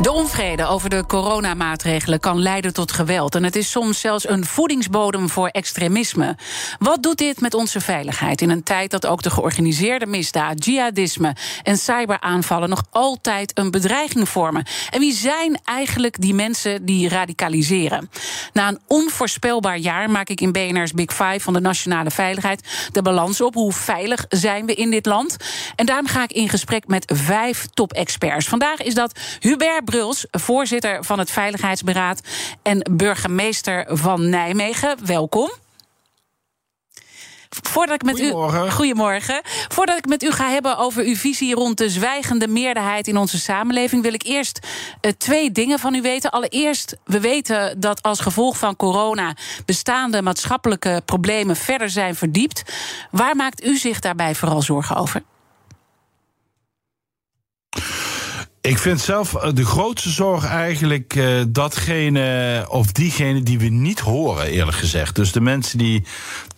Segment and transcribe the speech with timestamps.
[0.00, 3.34] De onvrede over de coronamaatregelen kan leiden tot geweld.
[3.34, 6.36] En het is soms zelfs een voedingsbodem voor extremisme.
[6.78, 11.36] Wat doet dit met onze veiligheid in een tijd dat ook de georganiseerde misdaad, jihadisme
[11.62, 14.66] en cyberaanvallen nog altijd een bedreiging vormen?
[14.90, 18.10] En wie zijn eigenlijk die mensen die radicaliseren?
[18.52, 23.02] Na een onvoorspelbaar jaar maak ik in BNR's Big Five van de nationale veiligheid de
[23.02, 23.54] balans op.
[23.54, 25.36] Hoe veilig zijn we in dit land?
[25.76, 28.48] En daarom ga ik in gesprek met vijf top-experts.
[28.48, 32.20] Vandaag is dat Hubert Bruls, voorzitter van het Veiligheidsberaad
[32.62, 35.06] en burgemeester van Nijmegen.
[35.06, 35.50] Welkom.
[37.48, 38.66] Voordat ik met goedemorgen.
[38.66, 38.70] u.
[38.70, 39.40] Goedemorgen.
[39.68, 43.38] Voordat ik met u ga hebben over uw visie rond de zwijgende meerderheid in onze
[43.38, 44.66] samenleving, wil ik eerst
[45.00, 46.30] uh, twee dingen van u weten.
[46.30, 52.62] Allereerst, we weten dat als gevolg van corona bestaande maatschappelijke problemen verder zijn verdiept.
[53.10, 55.22] Waar maakt u zich daarbij vooral zorgen over?
[58.62, 64.00] Ik vind zelf eh, de grootste zorg eigenlijk uh, datgene of diegene die we niet
[64.00, 65.14] horen, eerlijk gezegd.
[65.14, 66.04] Dus de mensen die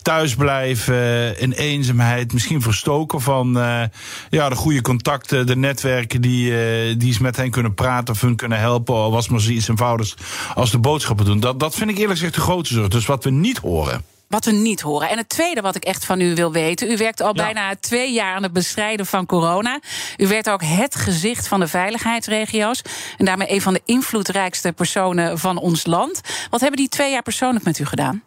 [0.01, 3.81] thuis blijven, in eenzaamheid, misschien verstoken van uh,
[4.29, 6.57] ja, de goede contacten, de netwerken die, uh,
[6.97, 8.95] die eens met hen kunnen praten of hun kunnen helpen.
[8.95, 10.15] Al was maar zoiets eenvoudigs
[10.53, 11.39] als de boodschappen doen.
[11.39, 12.87] Dat, dat vind ik eerlijk gezegd de grootste zorg.
[12.87, 15.09] Dus wat we niet horen wat we niet horen.
[15.09, 16.91] En het tweede wat ik echt van u wil weten.
[16.91, 17.43] U werkt al ja.
[17.43, 19.79] bijna twee jaar aan het bestrijden van corona.
[20.17, 22.81] U werd ook het gezicht van de veiligheidsregio's.
[23.17, 26.21] En daarmee een van de invloedrijkste personen van ons land.
[26.49, 28.23] Wat hebben die twee jaar persoonlijk met u gedaan?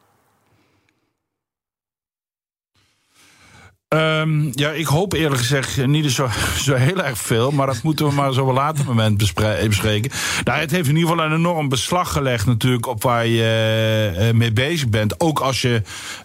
[3.95, 6.29] Um, ja, ik hoop eerlijk gezegd niet zo,
[6.59, 7.51] zo heel erg veel.
[7.51, 10.11] Maar dat moeten we maar zo op een later moment bespreken.
[10.45, 14.39] Nou, het heeft in ieder geval een enorm beslag gelegd natuurlijk op waar je uh,
[14.39, 15.21] mee bezig bent.
[15.21, 15.83] Ook als je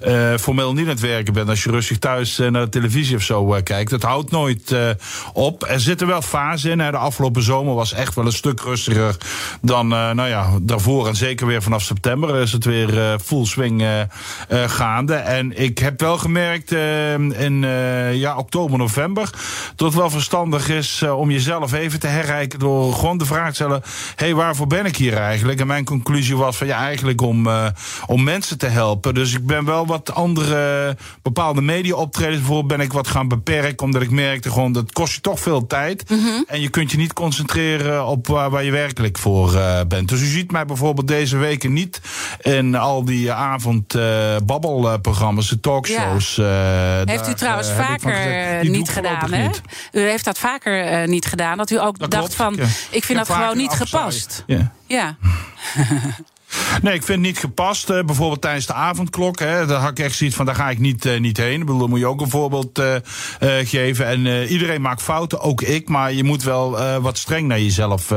[0.08, 1.50] uh, formeel niet aan het werken bent.
[1.50, 3.92] Als je rustig thuis naar de televisie of zo kijkt.
[3.92, 4.76] Het houdt nooit
[5.34, 5.64] op.
[5.64, 6.78] Er zitten wel fasen in.
[6.78, 9.18] De afgelopen zomer was echt wel een stuk rustiger
[9.62, 11.08] dan nou ja, daarvoor.
[11.08, 13.86] En zeker weer vanaf september is het weer full swing
[14.50, 15.16] gaande.
[15.16, 16.72] En ik heb wel gemerkt
[17.54, 19.30] in uh, ja, oktober, november.
[19.76, 23.48] Dat het wel verstandig is uh, om jezelf even te herrijken door gewoon de vraag
[23.48, 23.82] te stellen:
[24.16, 25.60] hé, hey, waarvoor ben ik hier eigenlijk?
[25.60, 27.66] En mijn conclusie was van ja, eigenlijk om, uh,
[28.06, 29.14] om mensen te helpen.
[29.14, 34.02] Dus ik ben wel wat andere bepaalde media-optredens bijvoorbeeld ben ik wat gaan beperken, omdat
[34.02, 36.10] ik merkte gewoon dat kost je toch veel tijd.
[36.10, 36.44] Mm -hmm.
[36.48, 40.10] En je kunt je niet concentreren op waar, waar je werkelijk voor bent.
[40.10, 42.02] Dus u ziet mij bijvoorbeeld deze weken niet
[42.42, 46.36] in al die avondbabbelprogramma's, de talkshows.
[46.36, 47.04] Ja.
[47.06, 49.48] Heeft u trouwens uh, vaker niet gedaan, hè?
[49.48, 49.62] Niet.
[49.92, 51.58] U heeft dat vaker uh, niet gedaan.
[51.58, 52.36] Dat u ook dat dacht klopt.
[52.36, 52.64] van, ja.
[52.90, 54.44] ik vind ik dat gewoon niet gepast.
[54.48, 54.72] Ja.
[54.88, 55.16] ja.
[56.82, 57.90] Nee, ik vind het niet gepast.
[57.90, 59.40] Uh, bijvoorbeeld tijdens de avondklok.
[59.40, 61.60] Hè, daar had ik echt zoiets van, daar ga ik niet, uh, niet heen.
[61.60, 62.96] Ik bedoel, dan moet je ook een voorbeeld uh,
[63.64, 64.06] geven.
[64.06, 65.90] En iedereen maakt fouten, ook ik.
[65.90, 68.14] Maar je moet wel wat streng naar jezelf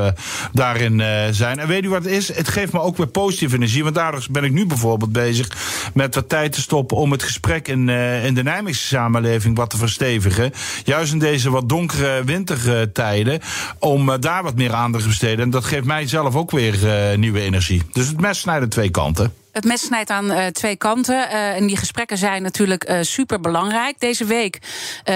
[0.52, 1.58] daarin zijn.
[1.58, 2.34] En weet u wat het is?
[2.34, 3.82] Het geeft me ook weer positieve energie.
[3.82, 5.48] Want daardoor ben ik nu bijvoorbeeld bezig
[5.94, 6.96] met wat tijd te stoppen...
[6.96, 7.88] om het gesprek in,
[8.24, 10.52] in de Nijmeegse samenleving wat te verstevigen.
[10.84, 13.40] Juist in deze wat donkere wintertijden.
[13.78, 15.44] Om daar wat meer aandacht te besteden.
[15.44, 16.78] En dat geeft mij zelf ook weer
[17.18, 17.82] nieuwe energie.
[17.92, 19.34] Dus het mes snijdt aan twee kanten.
[19.52, 21.14] Het mes snijdt aan uh, twee kanten.
[21.14, 24.00] Uh, en die gesprekken zijn natuurlijk uh, super belangrijk.
[24.00, 24.58] Deze week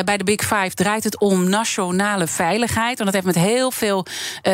[0.05, 2.99] bij de Big Five draait het om nationale veiligheid.
[2.99, 4.07] En dat heeft met heel veel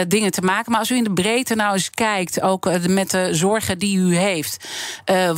[0.09, 0.71] dingen te maken.
[0.71, 4.17] Maar als u in de breedte nou eens kijkt, ook met de zorgen die u
[4.17, 4.69] heeft,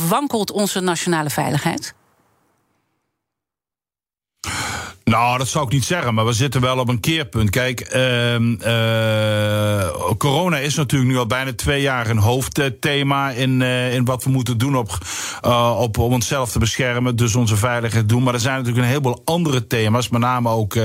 [0.07, 1.93] wankelt onze nationale veiligheid?
[5.09, 7.49] Nou, dat zou ik niet zeggen, maar we zitten wel op een keerpunt.
[7.49, 13.93] Kijk, uh, uh, corona is natuurlijk nu al bijna twee jaar een hoofdthema in, uh,
[13.93, 14.97] in wat we moeten doen op,
[15.45, 18.23] uh, op, om onszelf te beschermen, dus onze veiligheid doen.
[18.23, 20.75] Maar er zijn natuurlijk een heleboel andere thema's, met name ook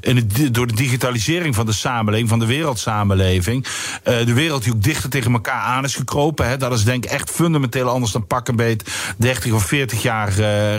[0.00, 3.66] in door de digitalisering van de samenleving, van de wereldsamenleving.
[4.02, 6.48] de wereld die ook dichter tegen elkaar aan is gekropen.
[6.48, 10.02] Hè, dat is denk ik echt fundamenteel anders dan pak een beet 30 of 40
[10.02, 10.32] jaar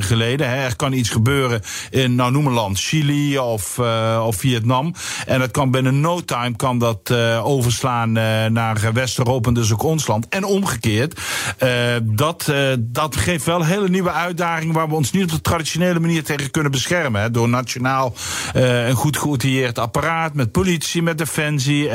[0.03, 0.49] geleden.
[0.49, 0.55] Hè.
[0.55, 2.79] Er kan iets gebeuren in, nou noem een land.
[2.89, 3.79] Chili of,
[4.19, 4.93] of Vietnam.
[5.25, 7.11] En dat kan binnen no time kan dat
[7.43, 8.11] overslaan
[8.53, 10.27] naar West-Europa en dus ook ons land.
[10.29, 11.19] En omgekeerd.
[12.03, 16.23] dat, dat geeft wel hele nieuwe uitdagingen waar we ons niet op de traditionele manier
[16.23, 17.21] tegen kunnen beschermen.
[17.21, 18.13] Hè, door nationaal
[18.53, 21.89] een goed geoutilleerd apparaat met politie, met defensie,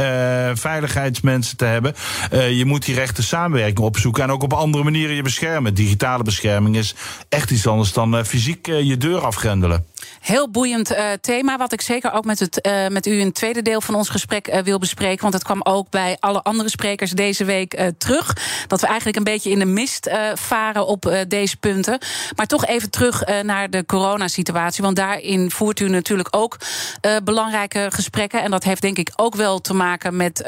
[0.55, 1.95] veiligheidsmensen te hebben.
[2.31, 5.75] je moet die rechte samenwerking opzoeken en ook op andere manieren je beschermen.
[5.75, 6.95] Digitale bescherming is
[7.29, 9.87] echt iets anders dan fysiek je deur afgrendelen.
[10.21, 13.35] Heel boeiend uh, thema, wat ik zeker ook met, het, uh, met u in het
[13.35, 15.23] tweede deel van ons gesprek uh, wil bespreken.
[15.23, 18.37] Want het kwam ook bij alle andere sprekers deze week terug.
[18.67, 21.99] Dat we eigenlijk een beetje in de mist varen op deze punten.
[22.37, 24.85] Maar toch even terug naar de coronasituatie.
[24.85, 26.57] Want daarin voert u natuurlijk ook
[27.25, 28.43] belangrijke gesprekken.
[28.43, 30.43] En dat heeft denk ik ook wel te maken met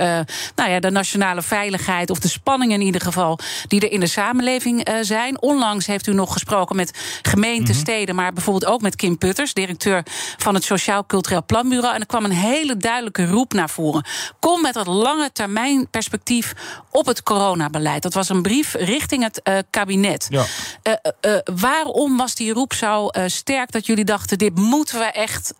[0.54, 2.10] nou ja, de nationale veiligheid.
[2.10, 3.38] Of de spanningen in ieder geval
[3.68, 5.42] die er in de samenleving zijn.
[5.42, 9.52] Onlangs heeft u nog gesproken met gemeenten, mm steden, maar bijvoorbeeld ook met Kim Putters
[9.52, 10.02] directeur
[10.36, 11.94] van het Sociaal Cultureel Planbureau.
[11.94, 14.04] En er kwam een hele duidelijke roep naar voren.
[14.40, 16.54] Kom met dat lange termijn perspectief
[16.90, 18.02] op het coronabeleid.
[18.02, 20.26] Dat was een brief richting het uh, kabinet.
[20.30, 20.44] Ja.
[20.82, 25.54] Uh, uh, waarom was die roep zo sterk dat jullie dachten: dit moeten we echt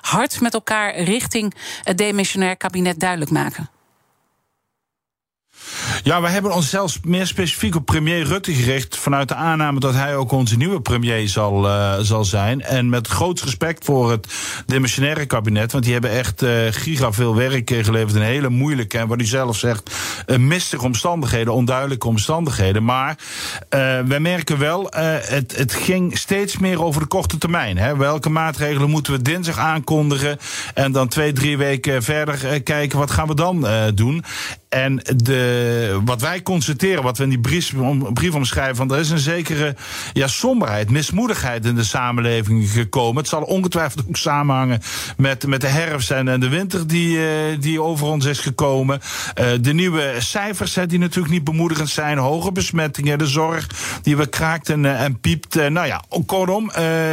[0.00, 3.70] hard met elkaar richting het demissionair kabinet duidelijk maken?
[6.02, 8.96] Ja, we hebben ons zelfs meer specifiek op premier Rutte gericht.
[8.96, 12.62] Vanuit de aanname dat hij ook onze nieuwe premier zal, uh, zal zijn.
[12.62, 14.26] En met groot respect voor het
[14.66, 15.72] demissionaire kabinet.
[15.72, 18.14] Want die hebben echt uh, giga veel werk geleverd.
[18.14, 19.90] Een hele moeilijke, en wat u zelf zegt,
[20.26, 22.84] uh, mistige omstandigheden, onduidelijke omstandigheden.
[22.84, 23.18] Maar
[24.06, 27.78] wij merken wel, het, het ging steeds meer over de korte termijn.
[27.78, 27.96] Hè.
[27.96, 30.38] Welke maatregelen moeten we dinsdag aankondigen?
[30.74, 34.24] En dan twee, drie weken verder kijken, wat gaan we dan doen?
[34.70, 37.40] En de, wat wij constateren, wat we in die
[38.12, 39.74] brief, omschrijven, van er is een zekere
[40.12, 43.16] ja, somberheid, mismoedigheid in de samenleving gekomen.
[43.16, 44.80] Het zal ongetwijfeld ook samenhangen
[45.16, 47.24] met, met de herfst en, de winter die, uh,
[47.60, 49.00] die over ons is gekomen.
[49.40, 52.18] Uh, de nieuwe cijfers, die natuurlijk niet bemoedigend zijn.
[52.18, 53.66] Hoge besmettingen, de zorg
[54.02, 55.54] die we kraakt en, uh, en piept.
[55.54, 56.70] nou ja, kortom,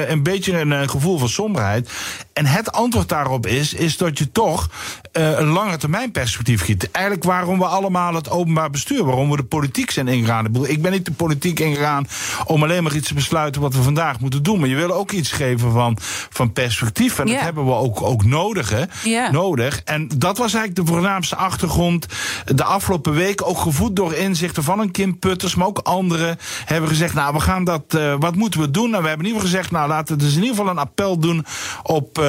[0.07, 1.89] een beetje een gevoel van somberheid.
[2.37, 4.69] En het antwoord daarop is, is dat je toch
[5.11, 6.91] een lange termijn perspectief giet.
[6.91, 10.65] Eigenlijk waarom we allemaal het openbaar bestuur, waarom we de politiek zijn ingegaan.
[10.65, 12.07] Ik ben niet de politiek ingegaan
[12.45, 14.59] om alleen maar iets te besluiten wat we vandaag moeten doen.
[14.59, 15.97] Maar je wil ook iets geven van,
[16.29, 17.19] van perspectief.
[17.19, 18.83] En dat hebben we ook, ook nodig, hè?
[19.31, 19.81] nodig.
[19.83, 22.05] En dat was eigenlijk de voornaamste achtergrond.
[22.45, 26.89] De afgelopen weken ook gevoed door inzichten van een Kim Putters, maar ook anderen hebben
[26.89, 28.85] gezegd: Nou, we gaan dat, uh, wat moeten we doen?
[28.85, 30.71] En nou, we hebben in ieder geval gezegd: Nou, laten we dus in ieder geval
[30.71, 31.45] een appel doen
[31.83, 32.26] op uh,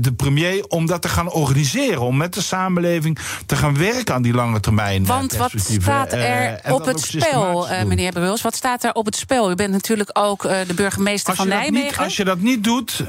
[0.00, 2.00] de premier om dat te gaan organiseren.
[2.00, 5.02] Om met de samenleving te gaan werken aan die lange termijn.
[5.02, 8.42] Eh, Want wat staat er uh, op het spel, meneer Bruls?
[8.42, 9.50] Wat staat er op het spel?
[9.50, 11.86] U bent natuurlijk ook de burgemeester van Nijmegen.
[11.86, 13.04] Niet, als je dat niet doet,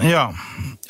[0.00, 0.30] ja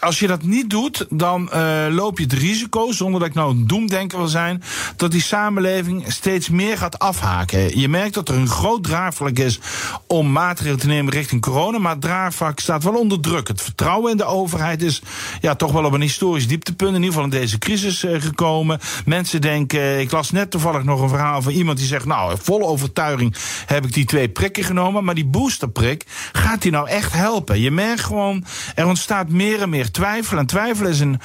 [0.02, 3.50] als je dat niet doet, dan uh, loop je het risico, zonder dat ik nou
[3.50, 4.62] een doemdenker wil zijn,
[4.96, 7.78] dat die samenleving steeds meer gaat afhaken.
[7.78, 9.60] Je merkt dat er een groot draagvlak is
[10.06, 13.49] om maatregelen te nemen richting corona, maar het draagvlak staat wel onder druk.
[13.49, 15.02] Het vertrouwen in de overheid is
[15.40, 18.81] ja, toch wel op een historisch dieptepunt, in ieder geval in deze crisis uh, gekomen.
[19.04, 22.69] Mensen denken, ik las net toevallig nog een verhaal van iemand die zegt, nou, vol
[22.69, 27.60] overtuiging heb ik die twee prikken genomen, maar die boosterprik, gaat die nou echt helpen?
[27.60, 28.44] Je merkt gewoon,
[28.75, 30.39] er ontstaat meer en meer twijfel.
[30.39, 31.21] En twijfel is een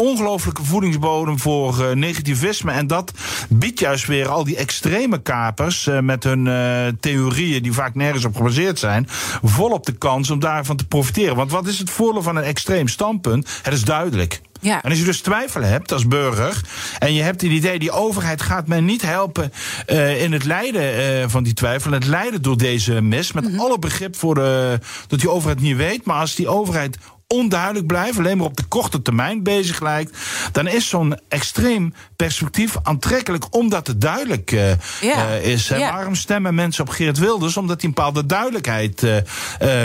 [0.00, 2.72] ongelooflijke voedingsbodem voor uh, negativisme.
[2.72, 3.12] En dat
[3.48, 8.24] biedt juist weer al die extreme kapers uh, met hun uh, theorieën die vaak nergens
[8.24, 9.06] op gebaseerd zijn,
[9.42, 11.36] volop de kans om daarvan te profiteren.
[11.36, 13.60] Want wat is het voordeel van een extreem standpunt?
[13.62, 14.40] Het is duidelijk.
[14.60, 14.82] Ja.
[14.82, 16.60] En als je dus twijfel hebt als burger.
[16.98, 19.52] en je hebt het idee, die overheid gaat mij niet helpen.
[19.86, 21.92] Uh, in het lijden uh, van die twijfel.
[21.92, 23.32] Het lijden door deze mis.
[23.32, 23.60] Met mhm.
[23.60, 26.04] alle begrip voor de, dat die overheid niet weet.
[26.04, 26.98] Maar als die overheid
[27.32, 30.18] onduidelijk blijft, alleen maar op de korte termijn bezig lijkt,
[30.52, 34.70] dan is zo'n extreem perspectief aantrekkelijk omdat het duidelijk uh,
[35.00, 35.28] ja.
[35.28, 35.68] uh, is.
[35.68, 35.92] Ja.
[35.92, 37.56] Waarom stemmen mensen op Geert Wilders?
[37.56, 39.16] Omdat hij een bepaalde duidelijkheid uh,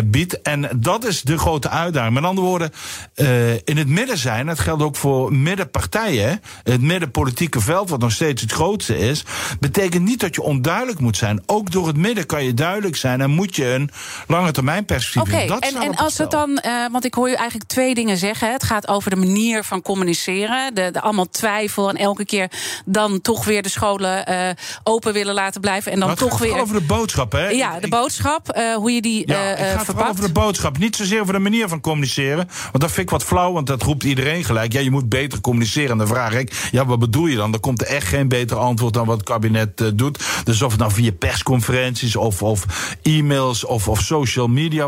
[0.05, 0.41] biedt.
[0.41, 2.13] En dat is de grote uitdaging.
[2.13, 2.71] Met andere woorden,
[3.63, 8.41] in het midden zijn, dat geldt ook voor middenpartijen, het middenpolitieke veld, wat nog steeds
[8.41, 9.23] het grootste is,
[9.59, 11.43] betekent niet dat je onduidelijk moet zijn.
[11.45, 13.89] Ook door het midden kan je duidelijk zijn en moet je een
[14.27, 16.61] lange termijn perspectief okay, en, en als het dan,
[16.91, 18.51] want ik hoor je eigenlijk twee dingen zeggen.
[18.51, 20.73] Het gaat over de manier van communiceren.
[20.73, 22.51] De, de allemaal twijfel en elke keer
[22.85, 24.49] dan toch weer de scholen uh,
[24.83, 25.91] open willen laten blijven.
[25.91, 26.59] En dan maar toch weer.
[26.59, 27.47] over de boodschap, hè?
[27.49, 28.57] Ja, de boodschap.
[28.57, 29.27] Uh, hoe je die.
[29.27, 30.77] Ja, uh, het gaat over de boodschap.
[30.77, 32.47] Niet zozeer over de manier van communiceren.
[32.71, 34.73] Want dat vind ik wat flauw, want dat roept iedereen gelijk.
[34.73, 35.91] Ja, je moet beter communiceren.
[35.91, 37.51] En dan vraag ik, ja, wat bedoel je dan?
[37.51, 40.23] Dan komt er echt geen beter antwoord dan wat het kabinet doet.
[40.43, 42.65] Dus of het nou via persconferenties of, of
[43.01, 44.87] e-mails of, of social media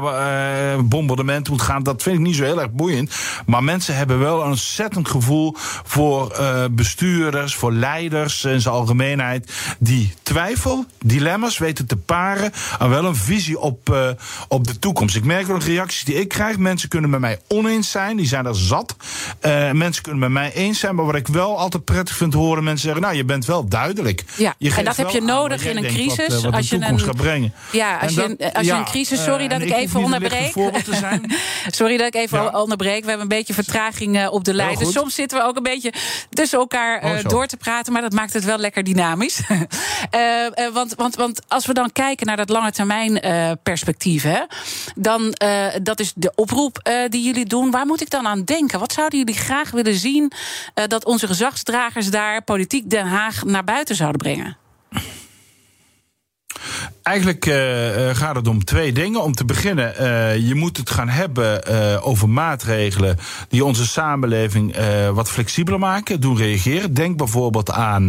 [0.84, 3.16] bombardement moet gaan, dat vind ik niet zo heel erg boeiend.
[3.46, 9.52] Maar mensen hebben wel een ontzettend gevoel voor uh, bestuurders, voor leiders in zijn algemeenheid.
[9.80, 14.10] Die twijfel, dilemma's weten te paren aan wel een visie op, uh,
[14.48, 15.16] op de toekomst.
[15.16, 16.58] Ik merk wel de reacties die ik krijg.
[16.58, 18.96] Mensen kunnen met mij oneens zijn, die zijn er zat.
[19.42, 20.96] Uh, mensen kunnen met mij eens zijn.
[20.96, 24.24] Maar wat ik wel altijd prettig vind horen, mensen zeggen: Nou, je bent wel duidelijk.
[24.38, 26.28] Ja, en dat heb je nodig in een crisis.
[26.34, 27.54] Wat, wat als je een, gaat brengen.
[27.72, 29.24] Ja, als, je, dat, als je een crisis.
[29.28, 30.54] Sorry dat ik even onderbreek.
[31.68, 32.62] sorry dat ik even ja.
[32.62, 33.02] onderbreek.
[33.02, 34.78] We hebben een beetje vertraging op de lijn.
[34.78, 35.94] Dus soms zitten we ook een beetje
[36.30, 37.94] tussen elkaar uh, door te praten.
[37.94, 39.42] Maar dat maakt het wel lekker dynamisch.
[39.50, 43.20] uh, want, want, want als we dan kijken naar dat lange termijn
[43.64, 44.42] perspectief, hè,
[44.96, 45.36] dan
[45.84, 47.72] dat is de oproep die jullie doen.
[47.72, 48.80] Waar moet ik dan aan denken?
[48.80, 50.32] Wat zouden jullie graag willen zien
[50.88, 54.58] dat onze gezagsdragers daar, politiek Den Haag, naar buiten zouden brengen?
[57.04, 57.56] Eigenlijk uh,
[58.14, 59.24] gaat het om twee dingen.
[59.24, 61.66] Om te beginnen, uh, je moet het gaan hebben
[62.04, 63.18] over maatregelen
[63.50, 64.76] die onze samenleving
[65.14, 66.94] wat flexibeler maken, doen reageren.
[66.94, 68.08] Denk bijvoorbeeld aan,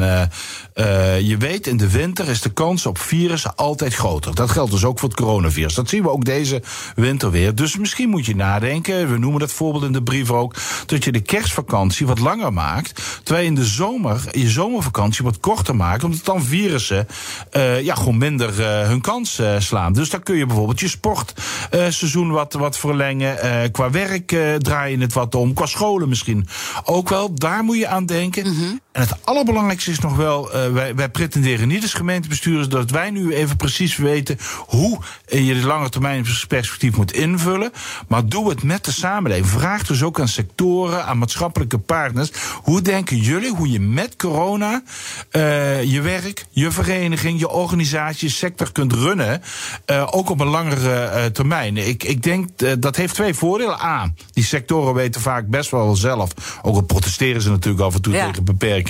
[1.22, 4.34] je weet, in de winter is de kans op virussen altijd groter.
[4.34, 5.74] Dat geldt dus ook voor het coronavirus.
[5.74, 6.62] Dat zien we ook deze
[6.94, 7.54] winter weer.
[7.54, 10.54] Dus misschien moet je nadenken, we noemen dat voorbeeld in de brief ook,
[10.86, 15.40] dat je de kerstvakantie wat langer maakt, terwijl je in de zomer je zomervakantie wat
[15.40, 17.06] korter maakt, omdat dan virussen
[17.82, 19.92] ja, gewoon minder hun kans uh, slaan.
[19.92, 23.36] Dus dan kun je bijvoorbeeld je sportseizoen uh, wat, wat verlengen.
[23.72, 25.54] Qua werk draai je het wat om.
[25.54, 26.48] Qua scholen misschien
[26.84, 27.34] ook wel.
[27.34, 28.46] Daar moet je aan denken.
[28.46, 28.80] -hmm.
[28.98, 33.34] En het allerbelangrijkste is nog wel, wij, wij, pretenderen niet als gemeentebestuurders dat wij nu
[33.34, 37.72] even precies weten hoe je de lange termijn perspectief moet invullen.
[38.08, 39.46] Maar doe het met de samenleving.
[39.46, 42.30] Vraag dus ook aan sectoren, aan maatschappelijke partners.
[42.62, 44.82] Hoe denken jullie hoe je met corona
[45.84, 49.42] je werk, je vereniging, je organisatie, je sector kunt runnen,
[49.86, 51.76] uh, ook op een langere termijn.
[51.76, 53.80] Ik, ik denk dat heeft twee voordelen.
[53.80, 58.02] A, die sectoren weten vaak best wel zelf, ook al protesteren ze natuurlijk af en
[58.02, 58.26] toe ja.
[58.26, 58.86] tegen beperkingen,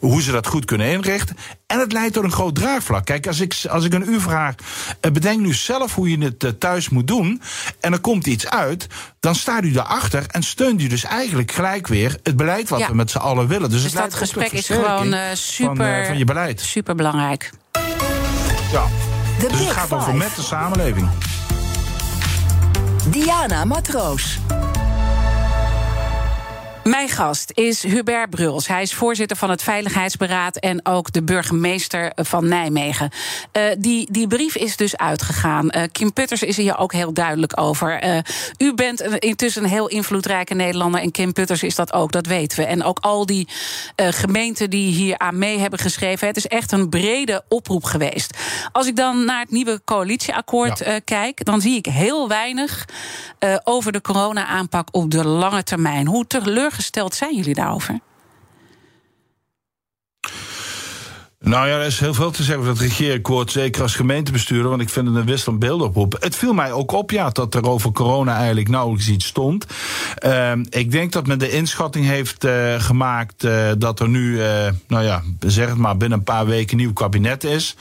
[0.00, 1.36] hoe ze dat goed kunnen inrichten.
[1.66, 3.04] En het leidt tot een groot draagvlak.
[3.04, 4.54] Kijk, als ik, als ik een u vraag,
[5.00, 7.42] bedenk nu zelf hoe je het thuis moet doen,
[7.80, 8.86] en er komt iets uit,
[9.20, 12.88] dan staat u daarachter en steunt u dus eigenlijk gelijk weer het beleid wat ja.
[12.88, 13.70] we met z'n allen willen.
[13.70, 16.60] Dus, dus het dat gesprek is gewoon super, van, van je beleid.
[16.60, 17.50] super belangrijk.
[18.72, 18.86] Ja.
[19.38, 19.94] Dus het gaat five.
[19.94, 21.08] over met de samenleving.
[23.10, 24.38] Diana Matroos.
[26.88, 28.68] Mijn gast is Hubert Bruls.
[28.68, 33.10] Hij is voorzitter van het Veiligheidsberaad en ook de burgemeester van Nijmegen.
[33.52, 35.68] Uh, die, die brief is dus uitgegaan.
[35.70, 38.04] Uh, Kim Putters is hier ook heel duidelijk over.
[38.04, 38.18] Uh,
[38.58, 42.58] u bent intussen een heel invloedrijke Nederlander en Kim Putters is dat ook, dat weten
[42.58, 42.64] we.
[42.64, 43.48] En ook al die
[43.96, 46.26] gemeenten die hier aan mee hebben geschreven.
[46.26, 48.38] Het is echt een brede oproep geweest.
[48.72, 50.98] Als ik dan naar het nieuwe coalitieakkoord ja.
[50.98, 52.84] kijk, dan zie ik heel weinig
[53.64, 56.06] over de corona-aanpak op de lange termijn.
[56.06, 58.00] Hoe teleurgesteld gesteld zijn jullie daarover?
[61.40, 64.82] Nou ja, er is heel veel te zeggen over dat regeerakkoord, zeker als gemeentebestuurder, want
[64.82, 66.16] ik vind het een wisselend beeld op.
[66.20, 69.66] Het viel mij ook op, ja, dat er over corona eigenlijk nauwelijks iets stond.
[70.24, 74.44] Uh, ik denk dat men de inschatting heeft uh, gemaakt uh, dat er nu, uh,
[74.86, 77.76] nou ja, zeg het maar, binnen een paar weken een nieuw kabinet is.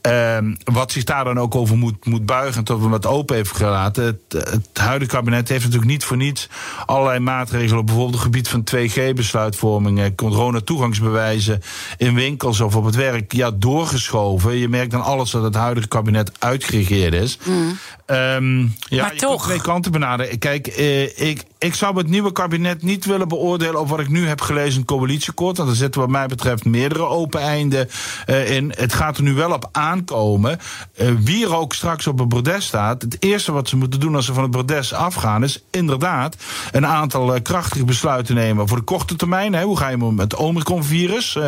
[0.00, 3.56] Ehm, wat zich daar dan ook over moet, moet buigen, tot we het open heeft
[3.56, 4.04] gelaten.
[4.04, 6.48] Het, het huidige kabinet heeft natuurlijk niet voor niets
[6.86, 11.62] allerlei maatregelen, bijvoorbeeld op het gebied van 2G-besluitvorming, corona-toegangsbewijzen
[11.96, 14.56] in winkels of op het werk ja, doorgeschoven.
[14.56, 17.38] Je merkt dan alles dat het huidige kabinet uitgeregeerd is.
[17.44, 17.78] Mm.
[18.06, 19.44] Um, ja, maar je toch.
[19.44, 20.38] twee kanten benaderen.
[20.38, 24.26] Kijk, eh, ik, ik zou het nieuwe kabinet niet willen beoordelen over wat ik nu
[24.26, 25.56] heb gelezen in het coalitieakkoord.
[25.56, 27.88] Want er zitten wat mij betreft meerdere open einden
[28.26, 28.72] uh, in.
[28.76, 30.58] Het gaat er nu wel op aankomen.
[31.00, 33.02] Uh, wie er ook straks op het bordes staat.
[33.02, 36.36] Het eerste wat ze moeten doen als ze van het bordes afgaan, is inderdaad
[36.72, 39.54] een aantal uh, krachtige besluiten nemen voor de korte termijn.
[39.54, 39.62] Hè.
[39.62, 41.38] Hoe ga je met het Omicron-virus?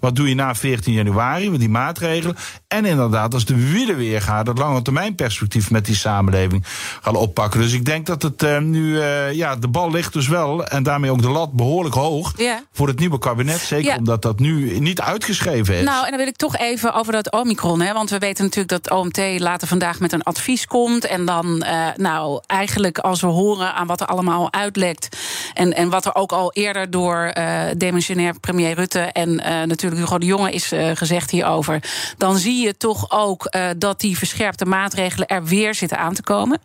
[0.00, 2.36] wat doe je na 14 januari met die maatregelen?
[2.68, 6.64] En inderdaad, als de wielen weer gaat, dat lange termijn perspectief met die samenleving
[7.02, 7.60] gaan oppakken.
[7.60, 10.82] Dus ik denk dat het uh, nu, uh, ja, de bal ligt dus wel en
[10.82, 12.32] daarmee ook de lat behoorlijk hoog
[12.72, 13.58] voor het nieuwe kabinet.
[13.60, 15.84] Zeker omdat dat nu niet uitgeschreven is.
[15.84, 18.82] Nou, en dan wil ik toch even over dat Omicron, hè, want we weten natuurlijk
[18.82, 21.06] dat OMT later vandaag met een advies komt.
[21.06, 25.16] En dan, uh, nou, eigenlijk als we horen aan wat er allemaal uitlekt
[25.54, 27.32] en, en wat er ook al eerder door
[27.76, 29.34] demissionair premier Rutte en
[29.68, 31.82] natuurlijk Hugo de Jonge is gezegd hierover,
[32.16, 36.60] dan zie je toch ook dat die verscherpte maatregelen er weer zitten aan te komen.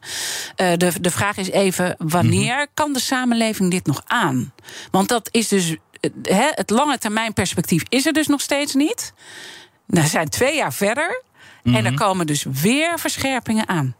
[0.57, 2.67] Uh, de, de vraag is even, wanneer mm-hmm.
[2.73, 4.53] kan de samenleving dit nog aan?
[4.91, 5.75] Want dat is dus.
[6.23, 9.13] He, het lange termijn perspectief is er dus nog steeds niet.
[9.85, 11.23] We zijn twee jaar verder.
[11.63, 13.95] En er komen dus weer verscherpingen aan.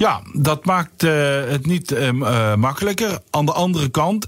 [0.00, 1.10] Ja, dat maakt uh,
[1.48, 3.18] het niet uh, makkelijker.
[3.30, 4.26] Aan de andere kant,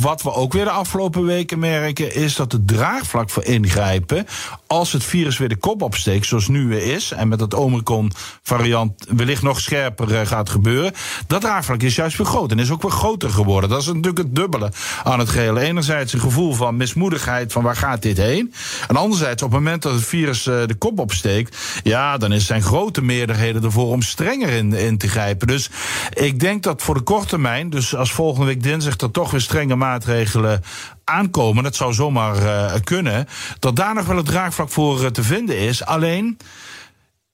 [0.00, 4.26] wat we ook weer de afgelopen weken merken, is dat het draagvlak voor ingrijpen,
[4.66, 9.06] als het virus weer de kop opsteekt, zoals nu weer is, en met dat Omicron-variant
[9.16, 10.92] wellicht nog scherper gaat gebeuren,
[11.26, 13.70] dat draagvlak is juist weer groot en is ook weer groter geworden.
[13.70, 14.72] Dat is natuurlijk het dubbele
[15.04, 15.56] aan het geheel.
[15.56, 18.54] Enerzijds een gevoel van mismoedigheid van waar gaat dit heen,
[18.88, 23.02] en anderzijds op het moment dat het virus de kop opsteekt, ja, dan zijn grote
[23.02, 25.46] meerderheden ervoor om strenger in, in te grijpen.
[25.46, 25.70] Dus
[26.12, 29.40] ik denk dat voor de korte termijn, dus als volgende week dinsdag er toch weer
[29.40, 30.62] strenge maatregelen
[31.04, 35.22] aankomen, dat zou zomaar uh, kunnen, dat daar nog wel het draagvlak voor uh, te
[35.22, 35.84] vinden is.
[35.84, 36.38] Alleen,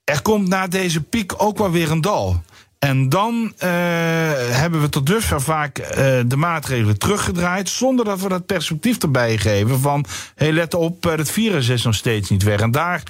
[0.05, 2.43] er komt na deze piek ook wel weer een dal.
[2.83, 3.69] En dan uh,
[4.51, 5.87] hebben we tot dusver vaak uh,
[6.27, 7.69] de maatregelen teruggedraaid.
[7.69, 9.81] zonder dat we dat perspectief erbij geven.
[9.81, 12.61] van hey, let op, het virus is nog steeds niet weg.
[12.61, 13.03] En daar,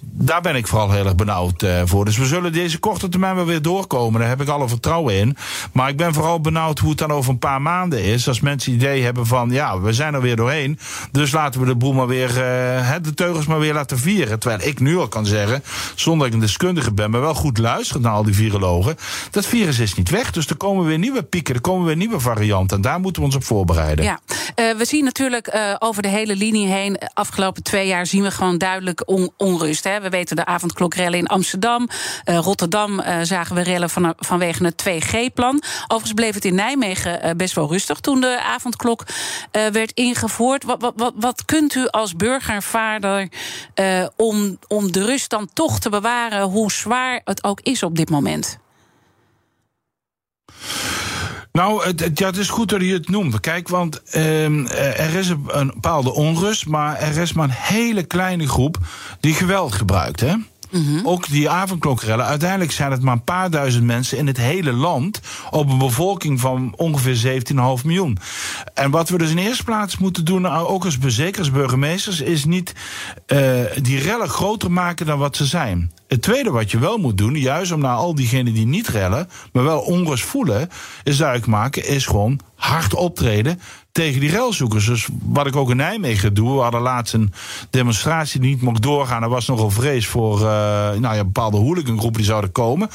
[0.00, 2.04] daar ben ik vooral heel erg benauwd voor.
[2.04, 4.20] Dus we zullen deze korte termijn wel weer doorkomen.
[4.20, 5.36] Daar heb ik alle vertrouwen in.
[5.72, 8.28] Maar ik ben vooral benauwd hoe het dan over een paar maanden is.
[8.28, 10.78] Als mensen het idee hebben van ja, we zijn er weer doorheen.
[11.12, 12.32] Dus laten we de boel maar weer,
[13.02, 14.38] de teugels maar weer laten vieren.
[14.38, 15.62] Terwijl ik nu al kan zeggen,
[15.94, 18.96] zonder dat ik een deskundige ben, maar wel goed luisteren naar al die virologen
[19.30, 20.30] dat virus is niet weg.
[20.30, 22.76] Dus er komen weer nieuwe pieken, er komen weer nieuwe varianten.
[22.76, 24.04] En daar moeten we ons op voorbereiden.
[24.04, 24.20] Ja,
[24.56, 26.98] uh, we zien natuurlijk uh, over de hele linie heen.
[27.14, 29.84] Afgelopen twee jaar zien we gewoon duidelijk on onrust.
[29.84, 30.00] Hè.
[30.00, 31.88] We weten de avondklokrellen in Amsterdam.
[32.24, 35.62] Uh, Rotterdam zagen we rellen van, vanwege het 2G-plan.
[35.82, 39.06] Overigens bleef het in Nijmegen best wel rustig toen de avondklok
[39.52, 40.64] werd ingevoerd.
[40.64, 43.28] Wat, wat, wat, wat, kunt u als burgervaarder
[44.16, 48.10] om, om de rust dan toch te bewaren, hoe zwaar het ook is op dit
[48.10, 48.58] moment?
[51.52, 53.40] Nou, het, ja, het is goed dat je het noemt.
[53.40, 57.54] Kijk, want ehm, eh, er is een, een bepaalde onrust, maar er is maar een
[57.54, 58.78] hele kleine groep
[59.20, 60.20] die geweld gebruikt.
[60.20, 60.34] Hè?
[60.70, 61.06] Mhm.
[61.06, 62.26] Ook die avondklokrellen.
[62.26, 65.20] Uiteindelijk zijn het maar een paar duizend mensen in het hele land.
[65.50, 67.42] op een bevolking van ongeveer
[67.80, 68.18] 17,5 miljoen.
[68.74, 72.44] En wat we dus in eerste plaats moeten doen, nou, ook als bezekers, burgemeesters, is
[72.44, 72.72] niet
[73.26, 75.92] uh, die rellen groter maken dan wat ze zijn.
[76.08, 79.28] Het tweede wat je wel moet doen, juist om naar al diegenen die niet rellen,
[79.52, 80.68] maar wel onrust voelen,
[81.04, 83.60] is duidelijk maken, is gewoon hard optreden
[83.92, 84.86] tegen die relzoekers.
[84.86, 87.32] Dus wat ik ook in Nijmegen doe, we hadden laatst een
[87.70, 89.22] demonstratie die niet mocht doorgaan.
[89.22, 92.88] Er was nogal vrees voor uh, nou ja, bepaalde hooligangroepen die zouden komen.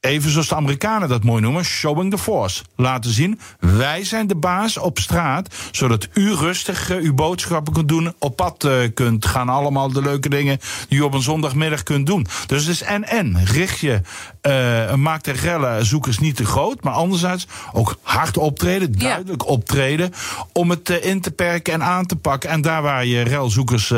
[0.00, 2.62] Even zoals de Amerikanen dat mooi noemen, showing the force.
[2.76, 7.88] Laten zien, wij zijn de baas op straat, zodat u rustig uh, uw boodschappen kunt
[7.88, 9.48] doen, op pad uh, kunt gaan.
[9.48, 10.58] Allemaal de leuke dingen
[10.88, 12.26] die u op een zondagmiddag kunt doen.
[12.46, 13.44] Dus het is en-en.
[13.44, 14.00] Richt je,
[14.42, 20.12] uh, maak de rellen zoekers niet te groot, maar anderzijds ook hard optreden, duidelijk optreden,
[20.52, 22.50] om het in te perken en aan te pakken.
[22.50, 23.88] En daar waar je relzoekers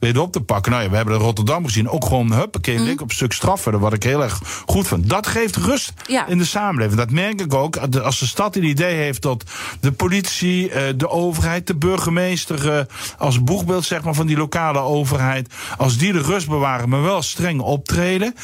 [0.00, 0.72] weer op te pakken.
[0.72, 2.98] Nou ja, we hebben in Rotterdam gezien, ook gewoon huppakee, mm.
[3.02, 5.08] op stuk straffen, wat ik heel erg goed vind.
[5.08, 6.26] Dat geeft rust ja.
[6.26, 6.98] in de samenleving.
[6.98, 7.76] Dat merk ik ook.
[7.76, 9.44] Als de stad een idee heeft dat
[9.80, 12.84] de politie, eh, de overheid, de burgemeester, eh,
[13.18, 17.22] als boegbeeld zeg maar, van die lokale overheid, als die de rust bewaren, maar wel
[17.22, 18.34] streng optreden,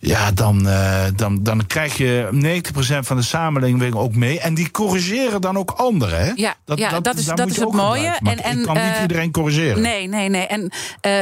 [0.00, 4.40] ja, dan, uh, dan, dan krijg je 90% van de samenleving ook mee.
[4.40, 6.24] En die corrigeren dan ook anderen.
[6.24, 6.32] Hè?
[6.34, 8.18] Ja, dat, ja, dat, dat is, dat is het mooie.
[8.22, 9.82] En, en, kan niet iedereen corrigeren.
[9.82, 10.46] Nee, nee, nee.
[10.46, 10.72] En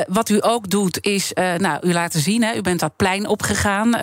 [0.09, 3.97] wat u ook doet, is nou, u laten zien, hè, u bent dat plein opgegaan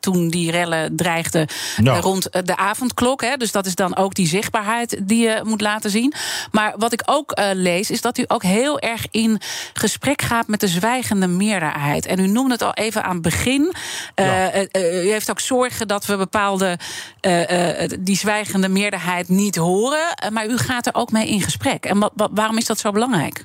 [0.00, 2.00] toen die rellen dreigden no.
[2.00, 3.22] rond de avondklok.
[3.22, 6.12] Hè, dus dat is dan ook die zichtbaarheid die je moet laten zien.
[6.50, 9.40] Maar wat ik ook uh, lees, is dat u ook heel erg in
[9.72, 12.06] gesprek gaat met de zwijgende meerderheid.
[12.06, 13.74] En u noemde het al even aan het begin.
[14.14, 16.78] Uh, uh, u heeft ook zorgen dat we bepaalde
[17.98, 20.16] die zwijgende meerderheid niet horen.
[20.32, 21.84] maar u gaat er ook mee in gesprek.
[21.84, 23.44] En waarom is dat zo belangrijk?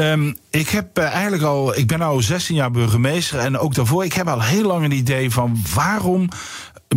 [0.00, 4.04] Um, ik heb uh, eigenlijk al, ik ben nu 16 jaar burgemeester en ook daarvoor,
[4.04, 6.28] ik heb al heel lang een idee van waarom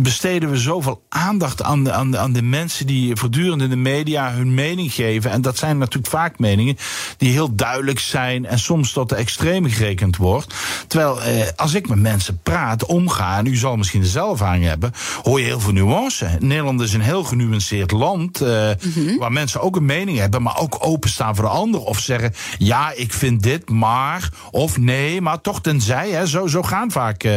[0.00, 3.76] besteden we zoveel aandacht aan de, aan, de, aan de mensen die voortdurend in de
[3.76, 5.30] media hun mening geven.
[5.30, 6.76] En dat zijn natuurlijk vaak meningen
[7.16, 10.54] die heel duidelijk zijn en soms tot de extreme gerekend wordt.
[10.86, 14.92] Terwijl eh, als ik met mensen praat, omga, en u zal misschien dezelfde aan hebben,
[15.22, 16.36] hoor je heel veel nuance.
[16.38, 19.18] Nederland is een heel genuanceerd land eh, mm -hmm.
[19.18, 21.80] waar mensen ook een mening hebben, maar ook openstaan voor de ander.
[21.80, 26.10] Of zeggen, ja, ik vind dit, maar, of nee, maar toch tenzij.
[26.10, 27.34] Hè, zo, zo gaan vaak uh,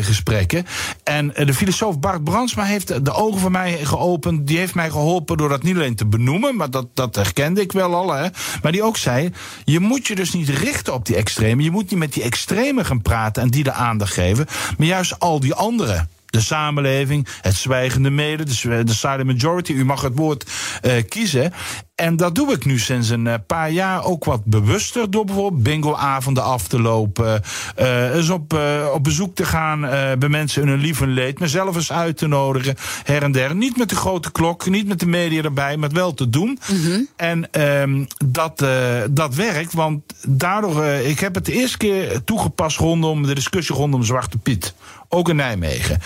[0.00, 0.66] gesprekken.
[1.02, 4.46] En de filosoof Bart Brandsma heeft de ogen voor mij geopend.
[4.46, 7.72] Die heeft mij geholpen door dat niet alleen te benoemen, maar dat, dat herkende ik
[7.72, 8.12] wel al.
[8.12, 8.28] Hè.
[8.62, 9.32] Maar die ook zei:
[9.64, 11.62] je moet je dus niet richten op die extreme.
[11.62, 14.46] Je moet niet met die extreme gaan praten en die de aandacht geven,
[14.78, 19.72] maar juist al die anderen de samenleving, het zwijgende mede, de, de silent majority.
[19.72, 20.50] U mag het woord
[20.82, 21.52] uh, kiezen.
[21.94, 25.10] En dat doe ik nu sinds een eh, paar jaar ook wat bewuster.
[25.10, 27.42] Door bijvoorbeeld bingoavonden af te lopen.
[27.78, 29.80] Uh, eens op, uh, op bezoek te gaan
[30.18, 31.38] bij mensen in hun lief en leed.
[31.38, 32.74] Mezelf eens uit te nodigen.
[33.04, 33.54] Her en der.
[33.54, 36.58] Niet met de grote klok, niet met de media erbij, maar wel te doen.
[36.68, 37.08] Mm -hmm.
[37.16, 38.64] En um, dat,
[39.10, 39.72] dat werkt.
[39.72, 44.74] Want daardoor, ik heb het de eerste keer toegepast rondom de discussie rondom Zwarte Piet
[45.14, 46.00] ook in Nijmegen.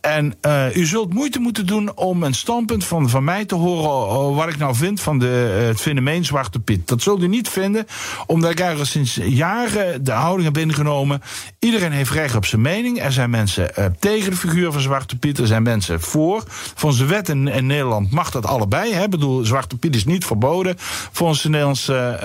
[0.00, 4.34] En uh, u zult moeite moeten doen om een standpunt van, van mij te horen.
[4.34, 6.88] wat ik nou vind van de, uh, het fenomeen Zwarte Piet.
[6.88, 7.86] Dat zult u niet vinden,
[8.26, 11.22] omdat ik eigenlijk sinds jaren de houding heb ingenomen.
[11.58, 13.02] Iedereen heeft recht op zijn mening.
[13.02, 15.38] Er zijn mensen tegen de figuur van Zwarte Piet.
[15.38, 16.44] Er zijn mensen voor.
[16.74, 18.92] Volgens de wet in, in Nederland mag dat allebei.
[18.92, 19.04] Hè.
[19.04, 20.74] Ik bedoel, Zwarte Piet is niet verboden
[21.12, 22.18] volgens de Nederlandse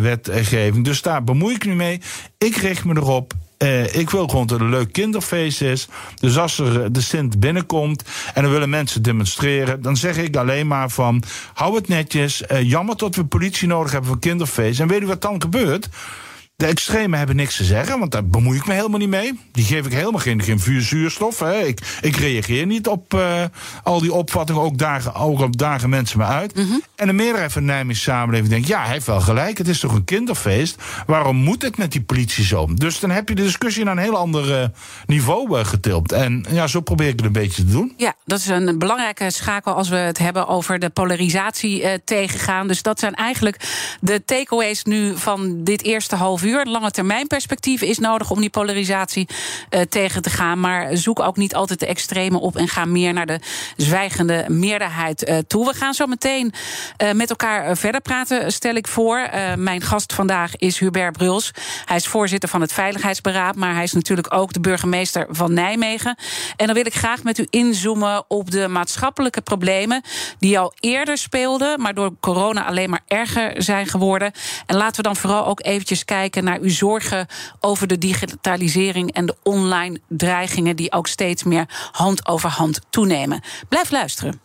[0.00, 0.84] wetgeving.
[0.84, 2.00] Dus daar bemoei ik nu mee.
[2.38, 3.34] Ik richt me erop.
[3.58, 5.88] Uh, ik wil gewoon dat het een leuk kinderfeest is.
[6.20, 10.66] Dus als er de Sint binnenkomt en er willen mensen demonstreren, dan zeg ik alleen
[10.66, 11.22] maar van
[11.54, 12.42] hou het netjes.
[12.52, 14.80] Uh, jammer dat we politie nodig hebben voor kinderfeest.
[14.80, 15.88] En weet u wat dan gebeurt?
[16.58, 19.40] De extremen hebben niks te zeggen, want daar bemoei ik me helemaal niet mee.
[19.52, 21.38] Die geef ik helemaal geen, geen vuurzuurstof.
[21.38, 21.58] Hè.
[21.58, 23.42] Ik, ik reageer niet op uh,
[23.82, 24.62] al die opvattingen.
[24.62, 26.54] Ook, dagen, ook op dagen mensen me uit.
[26.54, 26.82] Mm -hmm.
[26.94, 28.66] En de meerderheid van de Nijmeegse samenleving denkt...
[28.66, 30.82] ja, hij heeft wel gelijk, het is toch een kinderfeest?
[31.06, 32.74] Waarom moet het met die politie zo?
[32.74, 34.68] Dus dan heb je de discussie naar een heel ander uh,
[35.06, 36.12] niveau uh, getild.
[36.12, 37.94] En ja, zo probeer ik het een beetje te doen.
[37.96, 42.68] Ja, dat is een belangrijke schakel als we het hebben over de polarisatie tegengaan.
[42.68, 43.60] Dus dat zijn eigenlijk
[44.00, 46.64] de takeaways nu van dit eerste half uur uur.
[46.64, 49.28] Lange termijn perspectief is nodig om die polarisatie
[49.70, 50.60] uh, tegen te gaan.
[50.60, 53.40] Maar zoek ook niet altijd de extreme op en ga meer naar de
[53.76, 55.66] zwijgende meerderheid uh, toe.
[55.66, 56.52] We gaan zo meteen
[57.02, 59.28] uh, met elkaar verder praten, stel ik voor.
[59.56, 61.50] mijn gast vandaag is Hubert Bruls.
[61.84, 66.16] Hij is voorzitter van het Veiligheidsberaad, maar hij is natuurlijk ook de burgemeester van Nijmegen.
[66.56, 70.02] En dan wil ik graag met u inzoomen op de maatschappelijke problemen
[70.38, 74.32] die al eerder speelden, maar door corona alleen maar erger zijn geworden.
[74.66, 77.26] En laten we dan vooral ook eventjes kijken naar uw zorgen
[77.60, 83.42] over de digitalisering en de online dreigingen die ook steeds meer hand over hand toenemen.
[83.68, 84.40] Blijf luisteren.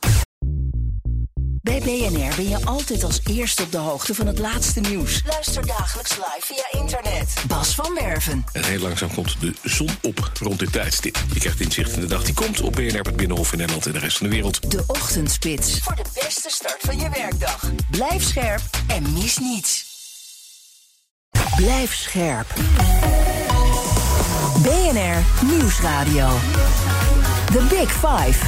[1.64, 5.22] Bij BNR ben je altijd als eerste op de hoogte van het laatste nieuws.
[5.26, 7.34] Luister dagelijks live via internet.
[7.48, 8.46] Bas van Werven.
[8.52, 11.24] En heel langzaam komt de zon op rond dit tijdstip.
[11.34, 13.92] Je krijgt inzicht in de dag die komt op BNR, het Binnenhof in Nederland en
[13.92, 14.72] de rest van de wereld.
[14.72, 15.80] De Ochtendspits.
[15.80, 17.72] Voor de beste start van je werkdag.
[17.92, 19.93] Blijf scherp en mis niets.
[21.56, 22.54] Blijf scherp.
[24.62, 26.28] BNR Nieuwsradio.
[27.46, 28.40] The Big Five.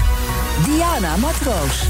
[0.65, 1.87] Diana Matroos.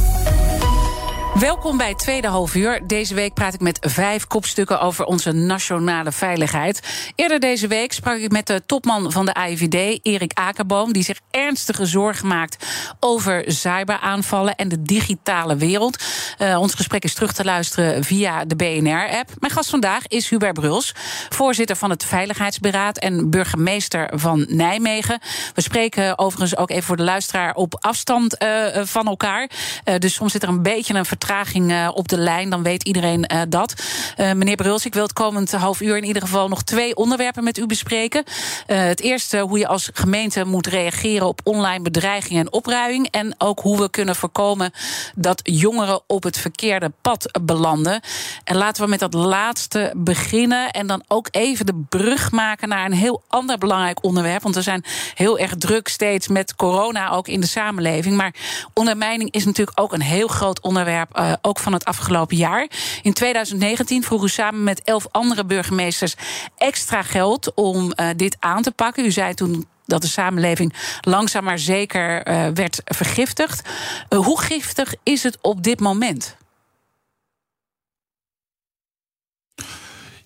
[1.39, 2.87] Welkom bij tweede half uur.
[2.87, 6.79] Deze week praat ik met vijf kopstukken over onze nationale veiligheid.
[7.15, 11.19] Eerder deze week sprak ik met de topman van de AIVD, Erik Akerboom, die zich
[11.31, 12.65] ernstige zorgen maakt
[12.99, 16.03] over cyberaanvallen en de digitale wereld.
[16.39, 19.29] Uh, ons gesprek is terug te luisteren via de BNR-app.
[19.39, 20.93] Mijn gast vandaag is Hubert Bruls,
[21.29, 25.19] voorzitter van het Veiligheidsberaad en burgemeester van Nijmegen.
[25.53, 29.49] We spreken overigens ook even voor de luisteraar op afstand uh, van elkaar.
[29.85, 32.83] Uh, dus soms zit er een beetje een vertraging vertraging op de lijn, dan weet
[32.83, 33.73] iedereen uh, dat.
[34.17, 37.43] Uh, meneer Bruls, ik wil het komend half uur in ieder geval nog twee onderwerpen
[37.43, 38.23] met u bespreken.
[38.65, 43.07] Het eerste, hoe je als gemeente moet reageren op online bedreiging en opruiming.
[43.11, 44.71] En ook hoe we kunnen voorkomen
[45.15, 48.01] dat jongeren op het verkeerde pad belanden.
[48.43, 50.71] En laten we met dat laatste beginnen.
[50.71, 54.41] En dan ook even de brug maken naar een heel ander belangrijk onderwerp.
[54.41, 54.83] Want we zijn
[55.13, 58.15] heel erg druk steeds met corona ook in de samenleving.
[58.15, 58.33] Maar
[58.73, 62.69] ondermijning is natuurlijk ook een heel groot onderwerp uh, ook van het afgelopen jaar.
[63.01, 66.15] In 2019 vroeg u samen met elf andere burgemeesters
[66.57, 69.05] extra geld om uh, dit aan te pakken.
[69.05, 73.69] U zei toen dat de samenleving langzaam maar zeker uh, werd vergiftigd.
[74.15, 76.37] hoe giftig is het op dit moment?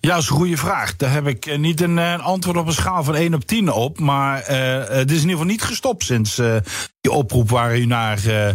[0.00, 0.96] Ja, dat is een goede vraag.
[0.96, 3.98] Daar heb ik niet een, antwoord op een schaal van 1 op 10 op.
[3.98, 4.46] Maar uh,
[4.88, 6.40] het is in ieder geval niet gestopt sinds
[7.00, 8.54] die oproep waar u naar uh, uh,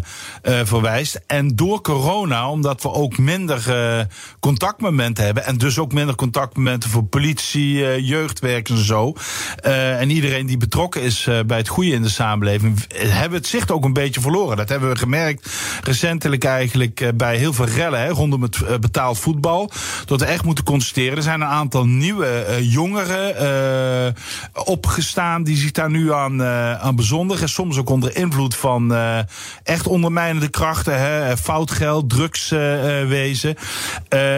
[0.64, 1.22] verwijst.
[1.28, 4.06] En door corona, omdat we ook minder uh,
[4.40, 5.46] contactmomenten hebben.
[5.46, 9.14] En dus ook minder contactmomenten voor politie, jeugdwerkers en zo.
[9.62, 12.86] en iedereen die betrokken is bij het goede in de samenleving.
[12.98, 14.58] hebben het zicht ook een beetje verloren.
[14.58, 15.50] Dat hebben we gemerkt
[15.84, 19.72] recentelijk eigenlijk bij heel veel rellen hè, rondom het betaald voetbal.
[20.06, 21.18] Dat we echt moeten constateren.
[21.18, 24.16] Er zijn een aantal nieuwe jongeren
[24.54, 27.50] opgestaan die zich daar nu aan, aan bezondigen.
[27.50, 29.20] Soms ook onder invloed invloed van uh,
[29.64, 33.56] echt ondermijnende krachten, hè, foutgeld, drugswezen.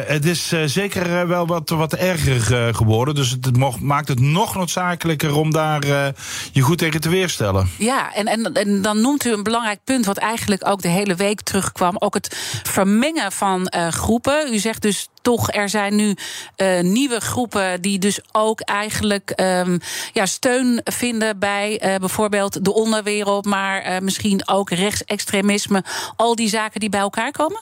[0.06, 3.16] het is zeker wel wat, wat erger geworden.
[3.16, 5.86] Dus het maakt het nog noodzakelijker om daar
[6.52, 7.70] je goed tegen te weerstellen.
[7.78, 11.42] Ja, en, en, dan noemt u een belangrijk punt, wat eigenlijk ook de hele week
[11.42, 11.96] terugkwam.
[12.00, 14.54] Ook het vermengen van groepen.
[14.54, 16.16] U zegt dus toch, er zijn nu
[16.82, 19.80] nieuwe groepen die dus ook eigenlijk um,
[20.14, 25.84] ja, steun vinden bij bijvoorbeeld de onderwereld, maar uh, misschien ook rechtsextremisme.
[26.16, 27.62] Al die zaken die bij elkaar komen?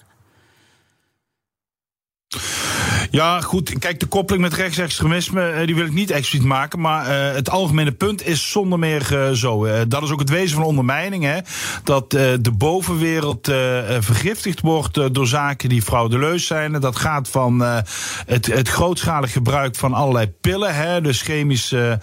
[3.11, 3.79] Ja, goed.
[3.79, 6.79] Kijk, de koppeling met rechtsextremisme, eh, die wil ik niet expliciet maken.
[6.79, 9.67] Maar uh, het algemene punt is zonder meer uh, zo.
[9.87, 11.23] Dat is ook het wezen van ondermijning.
[11.23, 11.37] Hè,
[11.83, 13.51] dat de bovenwereld
[13.99, 16.71] vergiftigd wordt door zaken die fraudeleus zijn.
[16.71, 17.61] Dat gaat van
[18.25, 20.75] het, het grootschalig gebruik van allerlei pillen.
[20.75, 21.99] Hè, dus chemische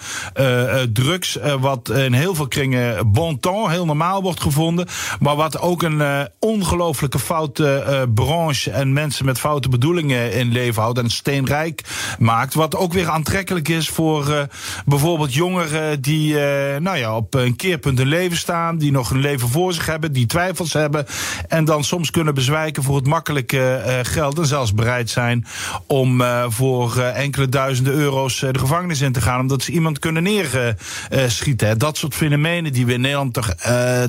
[0.93, 1.39] drugs.
[1.61, 4.87] wat in heel veel kringen bon ton, heel normaal wordt gevonden.
[5.21, 10.99] Maar wat ook een ongelooflijke foute branche en mensen met foute bedoelingen in leven houdt
[10.99, 11.83] en steenrijk
[12.19, 12.55] maakt.
[12.55, 14.43] Wat ook weer aantrekkelijk is voor uh,
[14.85, 16.41] bijvoorbeeld jongeren die uh,
[16.79, 20.13] nou ja, op een keerpunt in leven staan, die nog een leven voor zich hebben,
[20.13, 21.07] die twijfels hebben
[21.49, 25.47] en dan soms kunnen bezwijken voor het makkelijke geld en zelfs bereid zijn
[25.87, 31.79] om voor enkele duizenden euro's de gevangenis in te gaan omdat ze iemand kunnen neerschieten.
[31.79, 33.55] Dat soort fenomenen die we in Nederland toch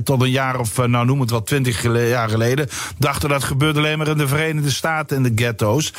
[0.03, 3.97] tot een jaar of, nou noem het wat, twintig jaar geleden dachten dat gebeurde alleen
[3.97, 5.93] maar in de Verenigde Staten in de ghetto's.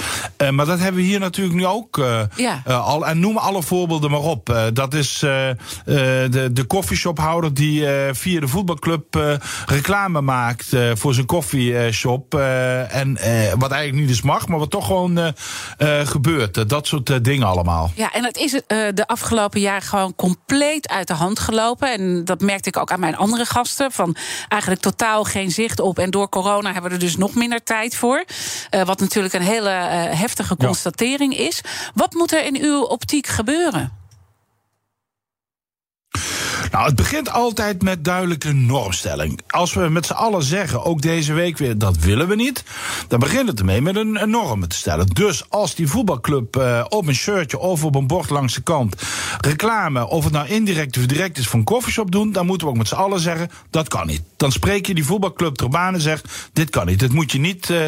[0.50, 2.62] Maar dat hebben we hier natuurlijk nu ook uh, ja.
[2.68, 3.06] uh, al.
[3.06, 4.70] En noem alle voorbeelden maar op.
[4.72, 12.34] Dat is de, de koffieshophouder die via de voetbalclub reclame maakt voor zijn koffieshop.
[12.34, 13.18] en
[13.58, 15.34] wat eigenlijk niet eens mag, maar wat toch gewoon
[16.04, 16.68] gebeurt.
[16.68, 17.90] dat soort dingen allemaal.
[17.94, 21.92] Ja, en het is de afgelopen jaren gewoon compleet uit de hand gelopen.
[21.92, 23.92] En dat merkte ik ook aan mijn andere gasten.
[23.92, 24.16] Van
[24.48, 25.98] eigenlijk totaal geen zicht op.
[25.98, 28.24] En door corona hebben we er dus nog minder tijd voor.
[28.84, 31.60] wat natuurlijk een hele heftige constatering is.
[31.94, 33.92] Wat moet er in uw optiek gebeuren?
[36.74, 39.40] Nou, het begint altijd met duidelijke normstelling.
[39.46, 42.64] Als we met z'n allen zeggen, ook deze week weer, dat willen we niet,
[43.08, 45.06] dan begint het ermee met een, norm te stellen.
[45.06, 49.02] Dus als die voetbalclub uh, op een shirtje of op een bord langs de kant
[49.40, 52.78] reclame, of het nou indirect of direct is, van koffieshop doen, dan moeten we ook
[52.78, 54.22] met z'n allen zeggen, dat kan niet.
[54.36, 57.38] Dan spreek je die voetbalclub ter baan en zegt, dit kan niet, dit moet je
[57.38, 57.78] niet uh,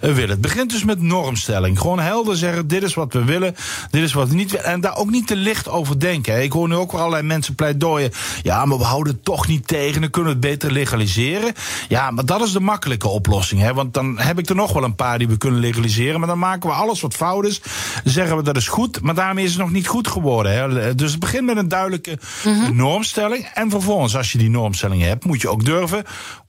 [0.00, 0.28] willen.
[0.28, 1.80] Het begint dus met normstelling.
[1.80, 3.56] Gewoon helder zeggen, dit is wat we willen,
[3.90, 4.66] dit is wat we niet willen.
[4.66, 6.42] En daar ook niet te licht over denken.
[6.42, 8.12] Ik hoor nu ook weer allerlei mensen pleidooien.
[8.42, 10.00] Ja, maar we houden het toch niet tegen.
[10.00, 11.52] Dan kunnen we het beter legaliseren.
[11.88, 13.60] Ja, maar dat is de makkelijke oplossing.
[13.60, 13.74] Hè?
[13.74, 16.18] Want dan heb ik er nog wel een paar die we kunnen legaliseren.
[16.18, 17.60] Maar dan maken we alles wat fout is.
[18.04, 19.00] zeggen we dat is goed.
[19.02, 20.52] Maar daarmee is het nog niet goed geworden.
[20.52, 20.94] Hè?
[20.94, 23.50] Dus het begint met een duidelijke mm normstelling.
[23.54, 26.04] En vervolgens, als je die normstelling hebt, moet je ook durven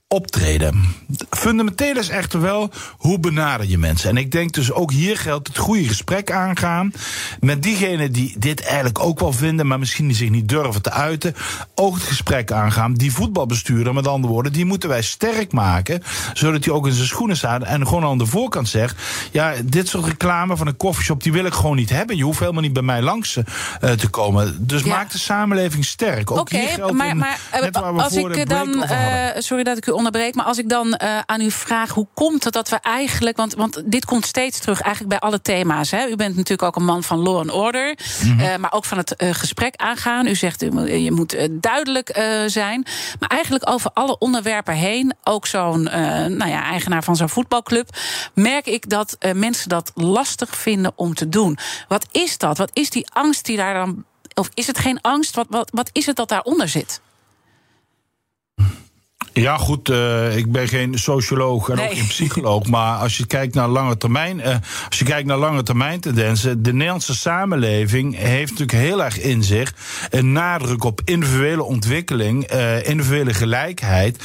[0.08, 0.94] optreden.
[1.30, 4.10] Fundamenteel is echter wel hoe benader je mensen.
[4.10, 6.92] En ik denk dus ook hier geldt het goede gesprek aangaan
[7.40, 11.34] met diegenen die dit eigenlijk ook wel vinden, maar misschien zich niet durven te uiten.
[11.74, 12.94] Ook het gesprek aangaan.
[12.94, 17.06] Die voetbalbestuurder, met andere woorden, die moeten wij sterk maken, zodat hij ook in zijn
[17.06, 21.22] schoenen staat en gewoon aan de voorkant zegt: ja, dit soort reclame van een koffieshop,
[21.22, 22.16] die wil ik gewoon niet hebben.
[22.16, 24.66] Je hoeft helemaal niet bij mij langs uh, te komen.
[24.66, 26.30] Dus maak de samenleving sterk.
[26.30, 30.34] Ook okay, maar, maar in, als ik dan, uh, sorry dat ik u onderbreek.
[30.34, 33.36] Maar als ik dan uh, aan u vraag, hoe komt het dat we eigenlijk.
[33.36, 35.90] Want, want dit komt steeds terug, eigenlijk bij alle thema's.
[35.90, 36.06] Hè?
[36.06, 37.98] U bent natuurlijk ook een man van law and order.
[38.22, 38.40] Mm -hmm.
[38.40, 40.26] uh, maar ook van het uh, gesprek aangaan.
[40.26, 42.86] U zegt, je moet duidelijk zijn.
[43.18, 47.88] Maar eigenlijk over alle onderwerpen heen, ook zo'n nou ja, eigenaar van zo'n voetbalclub,
[48.34, 51.58] merk ik dat mensen dat lastig vinden om te doen.
[51.88, 52.58] Wat is dat?
[52.58, 54.04] Wat is die angst die daar dan.
[54.34, 55.34] Of is het geen angst?
[55.34, 57.00] Wat, wat, wat is het dat daaronder zit?
[59.40, 61.88] Ja, goed, uh, ik ben geen socioloog en nee.
[61.88, 62.66] ook geen psycholoog.
[62.78, 64.54] Maar als je kijkt naar lange termijn, uh,
[64.88, 69.42] als je kijkt naar lange termijn tendensen, de Nederlandse samenleving heeft natuurlijk heel erg in
[69.42, 69.74] zich
[70.10, 74.24] een nadruk op individuele ontwikkeling, uh, individuele gelijkheid,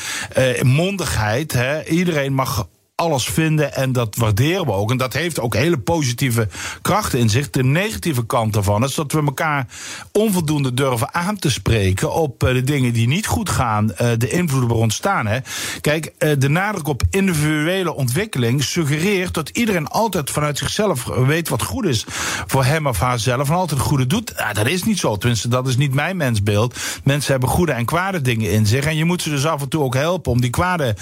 [0.62, 1.54] mondigheid.
[1.54, 1.86] Hè.
[1.86, 2.67] Iedereen mag
[3.04, 4.92] alles vinden en dat waarderen we ook.
[4.92, 6.48] En dat heeft ook hele positieve
[6.82, 7.50] krachten in zich.
[7.50, 9.68] De negatieve kant daarvan is dat we elkaar
[10.12, 14.30] onvoldoende durven aan te spreken op eh, de dingen die niet goed gaan, eh, de
[14.30, 15.42] invloeden waar ontstaan.
[15.82, 21.63] Kijk, eh, de nadruk op individuele ontwikkeling suggereert dat iedereen altijd vanuit zichzelf weet wat
[21.63, 22.06] goed is
[22.48, 24.34] voor hem of haarzelf en altijd het goede doet.
[24.38, 25.18] Nou, dat is niet zo.
[25.18, 26.78] Tenminste, dat is niet mijn mensbeeld.
[27.04, 28.86] Mensen hebben goede en kwade dingen in zich.
[28.86, 30.96] En je moet ze dus af en toe ook helpen om die kwade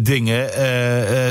[0.00, 0.48] dingen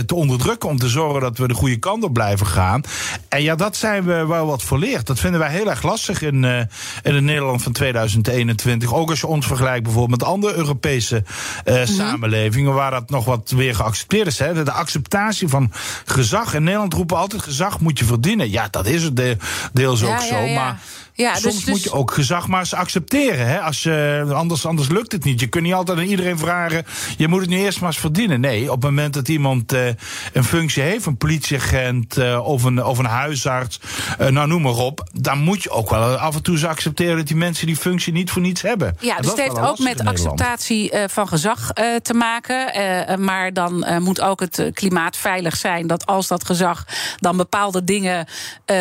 [0.06, 0.70] te onderdrukken.
[0.70, 2.82] Om te zorgen dat we de goede kant op blijven gaan.
[3.30, 5.08] En ja, dat zijn we wel wat verleerd.
[5.08, 6.58] Dat vinden wij heel erg lastig in, uh,
[7.04, 8.94] in het Nederland van 2021.
[8.94, 11.24] Ook als je ons vergelijkt bijvoorbeeld met andere Europese
[11.66, 12.74] uh, samenlevingen.
[12.74, 14.40] Waar dat nog wat weer geaccepteerd is.
[14.40, 14.64] Hè.
[14.64, 15.72] De acceptatie van
[16.06, 16.54] gezag.
[16.54, 18.50] In Nederland roepen altijd gezag moet je verdienen.
[18.52, 19.38] Ja, dat is het
[19.74, 20.48] deels ook ja, zo.
[20.48, 20.80] Maar
[21.18, 23.48] ja, Soms dus, moet je ook gezag maar eens accepteren.
[23.48, 23.60] Hè?
[23.60, 25.40] Als je, anders, anders lukt het niet.
[25.40, 26.86] Je kunt niet altijd aan iedereen vragen.
[27.18, 28.40] Je moet het nu eerst maar eens verdienen.
[28.40, 29.88] Nee, op het moment dat iemand uh,
[30.34, 33.80] een functie heeft, een politieagent uh, of, een, of een huisarts,
[34.22, 35.10] uh, nou noem maar op.
[35.14, 38.14] Dan moet je ook wel af en toe eens accepteren dat die mensen die functie
[38.14, 38.98] niet voor niets hebben.
[39.00, 43.24] Ja, dus het heeft ook met acceptatie van gezag te maken.
[43.24, 46.86] maar dan moet ook het klimaat veilig zijn dat als dat gezag
[47.18, 48.28] dan bepaalde dingen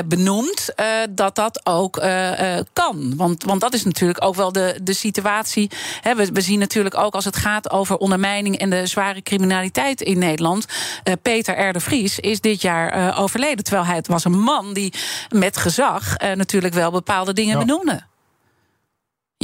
[0.07, 0.75] benoemt,
[1.11, 1.97] dat dat ook.
[2.33, 3.17] Uh, kan.
[3.17, 5.71] Want, want dat is natuurlijk ook wel de, de situatie.
[6.03, 10.19] we, we, zien natuurlijk ook als het gaat over ondermijning en de zware criminaliteit in
[10.19, 10.67] Nederland.
[11.05, 11.73] Uh, Peter R.
[11.73, 13.65] de Vries is dit jaar overleden.
[13.65, 14.93] Terwijl hij het was een man die
[15.29, 18.03] met gezag natuurlijk wel bepaalde dingen benoemde.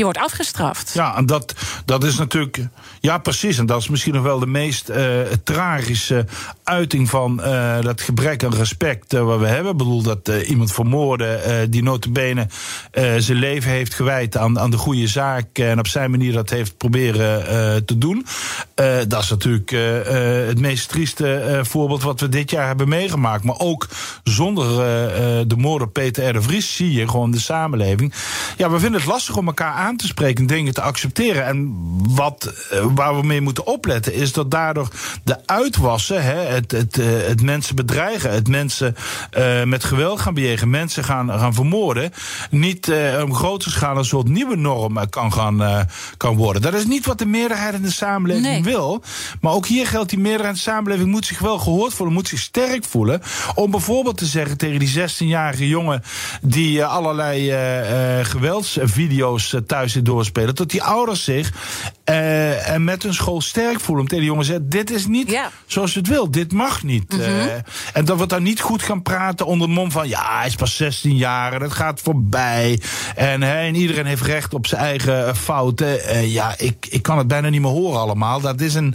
[0.00, 0.92] Je wordt afgestraft.
[0.94, 2.60] Ja, en dat, dat is natuurlijk.
[3.00, 3.58] Ja, precies.
[3.58, 4.96] En dat is misschien nog wel de meest uh,
[5.44, 6.26] tragische
[6.64, 9.72] uiting van uh, dat gebrek aan respect uh, wat we hebben.
[9.72, 12.46] Ik bedoel, dat iemand vermoorden die notabene
[13.18, 15.58] zijn leven heeft gewijd aan, aan de goede zaak.
[15.58, 18.26] En op zijn manier dat heeft proberen te doen.
[19.08, 19.70] dat is natuurlijk
[20.48, 23.44] het meest trieste voorbeeld wat we dit jaar hebben meegemaakt.
[23.44, 23.88] Maar ook
[24.24, 24.66] zonder
[25.48, 26.32] de moord op Peter R.
[26.32, 28.14] de Vries zie je gewoon de samenleving.
[28.56, 31.46] Ja, we vinden het lastig om elkaar aan te spreken, dingen te accepteren.
[31.46, 31.74] En
[32.14, 34.88] wat, uh, waar we mee moeten opletten, is dat daardoor
[35.24, 38.96] de uitwassen, hè, het, het, uh, het mensen bedreigen, het mensen
[39.38, 42.12] uh, met geweld gaan bejegen, mensen gaan, gaan vermoorden,
[42.50, 46.62] niet op grote schaal een soort nieuwe norm kan, gaan, kan worden.
[46.62, 48.62] Dat is niet wat de meerderheid in de samenleving nee.
[48.62, 49.02] wil.
[49.40, 52.28] Maar ook hier geldt die meerderheid in de samenleving moet zich wel gehoord voelen, moet
[52.28, 53.22] zich sterk voelen.
[53.54, 56.02] Om bijvoorbeeld te zeggen tegen die 16-jarige jongen
[56.42, 57.52] die allerlei
[58.24, 60.54] geweldsvideo's thuis zit doorspelen.
[60.54, 61.52] Dat die ouders zich
[62.10, 64.02] uh, en met hun school sterk voelen.
[64.02, 65.50] Om tegen de jongen zeggen: Dit is niet ja.
[65.66, 66.30] zoals je het wil.
[66.30, 67.12] Dit mag niet.
[67.12, 67.28] Mm -hmm.
[67.28, 67.52] uh,
[67.92, 70.54] en dat we dan niet goed gaan praten onder de mond van: Ja, hij is
[70.54, 72.80] pas 16 jaar en het gaat voorbij.
[73.14, 76.28] En, hè, en iedereen heeft recht op zijn eigen uh, fouten.
[76.28, 78.40] ja, ik, ik kan het bijna niet meer horen allemaal.
[78.40, 78.94] Dat is een.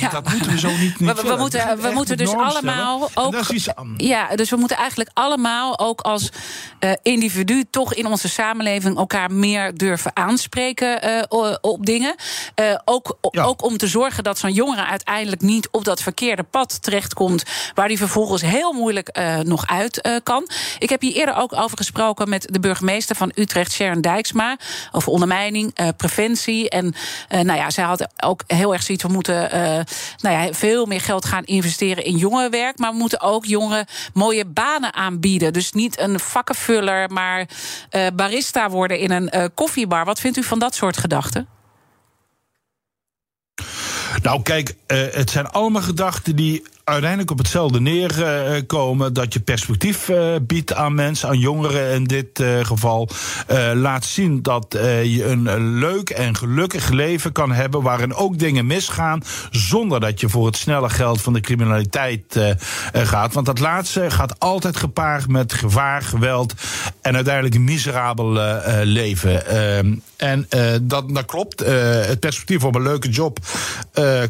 [0.00, 0.08] Ja.
[0.10, 1.00] Dat moeten we zo niet.
[1.00, 3.34] niet we, we, moeten, we moeten dus allemaal ook.
[3.96, 6.30] Ja, dus we moeten eigenlijk allemaal ook als
[7.02, 11.00] individu toch in onze samenleving elkaar meer durven aanspreken
[11.70, 12.14] op dingen.
[12.60, 13.42] Uh, ook, ja.
[13.42, 17.44] ook om te zorgen dat zo'n jongere uiteindelijk niet op dat verkeerde pad terechtkomt.
[17.74, 20.48] Waar die vervolgens heel moeilijk uh, nog uit kan.
[20.78, 24.56] Ik heb hier eerder ook over gesproken met de burgemeester van Utrecht, Sharon Dijksma.
[24.92, 26.68] Over ondermijning, preventie.
[26.68, 26.94] En
[27.28, 29.04] nou ja, zij had ook heel erg zoiets.
[29.04, 29.48] We moeten
[30.20, 32.78] nou ja, veel meer geld gaan investeren in jongerenwerk.
[32.78, 35.52] Maar we moeten ook jongeren mooie banen aanbieden.
[35.52, 37.48] Dus niet een vakkenvuller, maar
[38.14, 40.04] barista worden in een koffiebar.
[40.04, 41.55] Wat vindt u van dat soort gedachten?
[44.22, 49.12] Nou, kijk, uh, het zijn allemaal gedachten die uiteindelijk op hetzelfde neerkomen.
[49.12, 53.08] dat je perspectief uh, biedt aan mensen, aan jongeren in dit uh, geval.
[53.74, 54.66] Laat zien dat
[55.04, 57.82] je een leuk en gelukkig leven kan hebben.
[57.82, 59.22] waarin ook dingen misgaan.
[59.50, 62.40] zonder dat je voor het snelle geld van de criminaliteit
[62.92, 63.32] gaat.
[63.32, 66.54] Want dat laatste gaat altijd gepaard met gevaar, geweld.
[67.00, 68.32] en uiteindelijk een miserabel
[68.82, 69.46] leven.
[69.46, 70.48] Ehm, en
[70.82, 71.60] dat, dat klopt.
[72.06, 73.38] het perspectief op een leuke job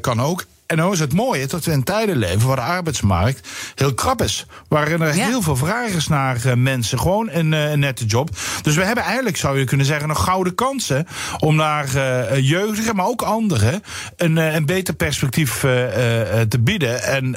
[0.01, 0.45] kan ook.
[0.67, 4.23] En nou is het mooie dat we in tijden leven waar de arbeidsmarkt heel krap
[4.23, 4.47] is.
[4.69, 5.27] Waarin er ja.
[5.27, 6.99] heel veel vraag is naar uh, mensen.
[6.99, 8.31] Gewoon een, uh, een, nette job.
[8.63, 11.07] Dus we hebben eigenlijk, zou je kunnen zeggen, nog gouden kansen.
[11.39, 13.83] om naar uh, jeugdigen, maar ook anderen.
[14.17, 17.03] een, een beter perspectief te bieden.
[17.03, 17.33] En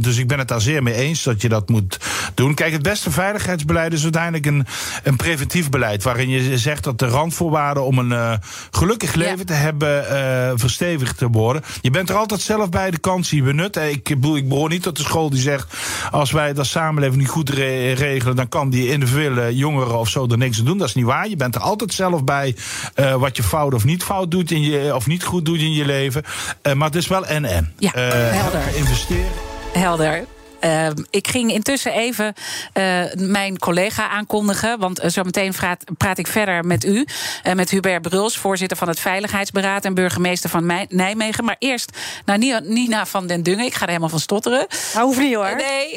[0.00, 1.98] dus ik ben het daar zeer mee eens dat je dat moet
[2.34, 2.54] doen.
[2.54, 4.66] Kijk, het beste veiligheidsbeleid is uiteindelijk een,
[5.02, 6.02] een preventief beleid.
[6.02, 8.40] Waarin je zegt dat de randvoorwaarden om een
[8.70, 9.44] gelukkig leven ja.
[9.44, 11.62] te hebben verstevigd te worden.
[11.80, 13.90] Je bent er altijd zelf bij de kansen benutten.
[13.90, 15.74] Ik, bedoel, ik behoor niet tot de school die zegt...
[16.10, 18.36] als wij dat samenleving niet goed re regelen...
[18.36, 20.78] dan kan die individuele jongeren of zo er niks aan doen.
[20.78, 21.28] Dat is niet waar.
[21.28, 22.56] Je bent er altijd zelf bij
[22.96, 24.50] uh, wat je fout of niet fout doet...
[24.50, 26.22] In je, of niet goed doet in je leven.
[26.62, 27.72] Uh, maar het is wel en-en.
[27.78, 28.76] Ja, uh, helder.
[28.76, 29.30] Investeren.
[29.72, 30.24] Helder.
[30.62, 32.34] Ehm, ik ging intussen even
[32.74, 34.78] uh, mijn collega aankondigen.
[34.78, 37.06] Want uh, zometeen praat, praat, ik verder met u.
[37.46, 41.44] Uh, met Hubert Bruls, voorzitter van het Veiligheidsberaad en burgemeester van Nijmegen.
[41.44, 43.64] Maar eerst naar Nina van den Dungen.
[43.64, 44.66] Ik ga er helemaal van stotteren.
[44.94, 45.56] Nou, hoeft niet hoor.
[45.56, 45.96] Nee.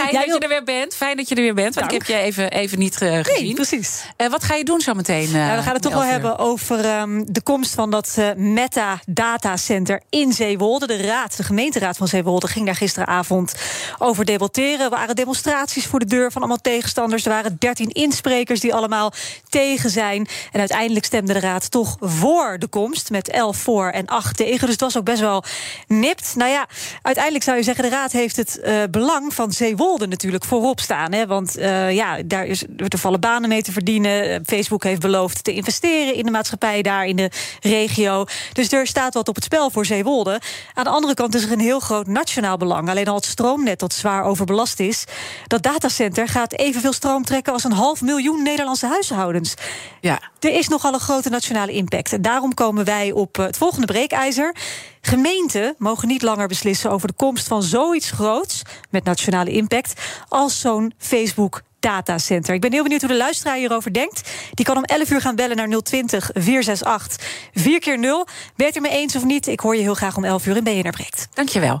[0.00, 0.94] fijn dat je er weer bent.
[0.94, 1.74] Fijn dat je er weer bent.
[1.74, 2.02] Want Dank.
[2.02, 3.44] ik heb je even, even niet gezien.
[3.44, 4.02] Nee, precies.
[4.16, 5.30] wat ga je doen zometeen?
[5.32, 9.56] Nou, we gaan het toch wel hebben over um, de komst van dat Meta Data
[9.56, 10.86] Center in Zeewolde.
[10.86, 13.54] De raad, de gemeenteraad van Zeewolde, ging daar gisteravond
[13.98, 14.80] over debatteren.
[14.80, 17.24] Er waren demonstraties voor de deur van allemaal tegenstanders.
[17.24, 19.12] Er waren dertien insprekers die allemaal
[19.48, 20.28] tegen zijn.
[20.52, 23.10] En uiteindelijk stemde de raad toch voor de komst.
[23.10, 24.60] Met elf voor en acht tegen.
[24.60, 25.44] Dus het was ook best wel
[25.86, 26.34] nipt.
[26.36, 26.66] Nou ja,
[27.02, 31.12] uiteindelijk zou je zeggen, de raad heeft het uh, belang van Zeewolde natuurlijk voorop staan.
[31.12, 31.26] Hè?
[31.26, 34.44] Want uh, ja, daar is, er vallen banen mee te verdienen.
[34.46, 37.30] Facebook heeft beloofd te investeren in de maatschappij daar in de
[37.60, 38.24] regio.
[38.52, 40.40] Dus er staat wat op het spel voor Zeewolde.
[40.74, 42.88] Aan de andere kant is er een heel groot nationaal belang.
[42.90, 45.04] Alleen al het stroomnet dat zwaar overbelast is.
[45.46, 49.54] Dat datacenter gaat evenveel stroom trekken als een half miljoen Nederlandse huishoudens.
[50.00, 50.20] Ja.
[50.40, 52.12] Er is nogal een grote nationale impact.
[52.12, 54.54] En daarom komen wij op het volgende breekijzer.
[55.00, 60.60] Gemeenten mogen niet langer beslissen over de komst van zoiets groots met nationale impact als
[60.60, 62.54] zo'n Facebook datacenter.
[62.54, 64.30] Ik ben heel benieuwd hoe de luisteraar hierover denkt.
[64.54, 68.64] Die kan om 11 uur gaan bellen naar 020 468 4 keer 0 Ben je
[68.64, 69.46] het er mee eens of niet?
[69.46, 71.28] Ik hoor je heel graag om 11 uur in BNR Breekt.
[71.34, 71.80] Dankjewel.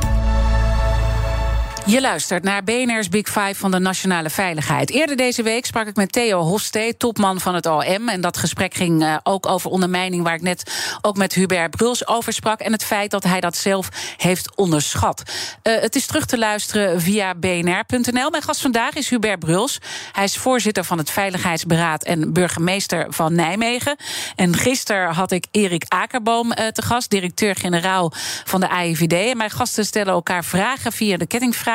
[1.85, 4.91] Je luistert naar BNR's Big Five van de Nationale Veiligheid.
[4.91, 8.09] Eerder deze week sprak ik met Theo Hofstee, topman van het OM.
[8.09, 10.71] En dat gesprek ging uh, ook over ondermijning, waar ik net
[11.01, 12.59] ook met Hubert Bruls over sprak.
[12.59, 15.23] En het feit dat hij dat zelf heeft onderschat.
[15.63, 18.29] Uh, het is terug te luisteren via bnr.nl.
[18.29, 19.77] Mijn gast vandaag is Hubert Bruls.
[20.11, 23.95] Hij is voorzitter van het Veiligheidsberaad en burgemeester van Nijmegen.
[24.35, 28.11] En gisteren had ik Erik Akerboom uh, te gast, directeur-generaal
[28.43, 29.13] van de AIVD.
[29.13, 31.69] En mijn gasten stellen elkaar vragen via de kettingvraag.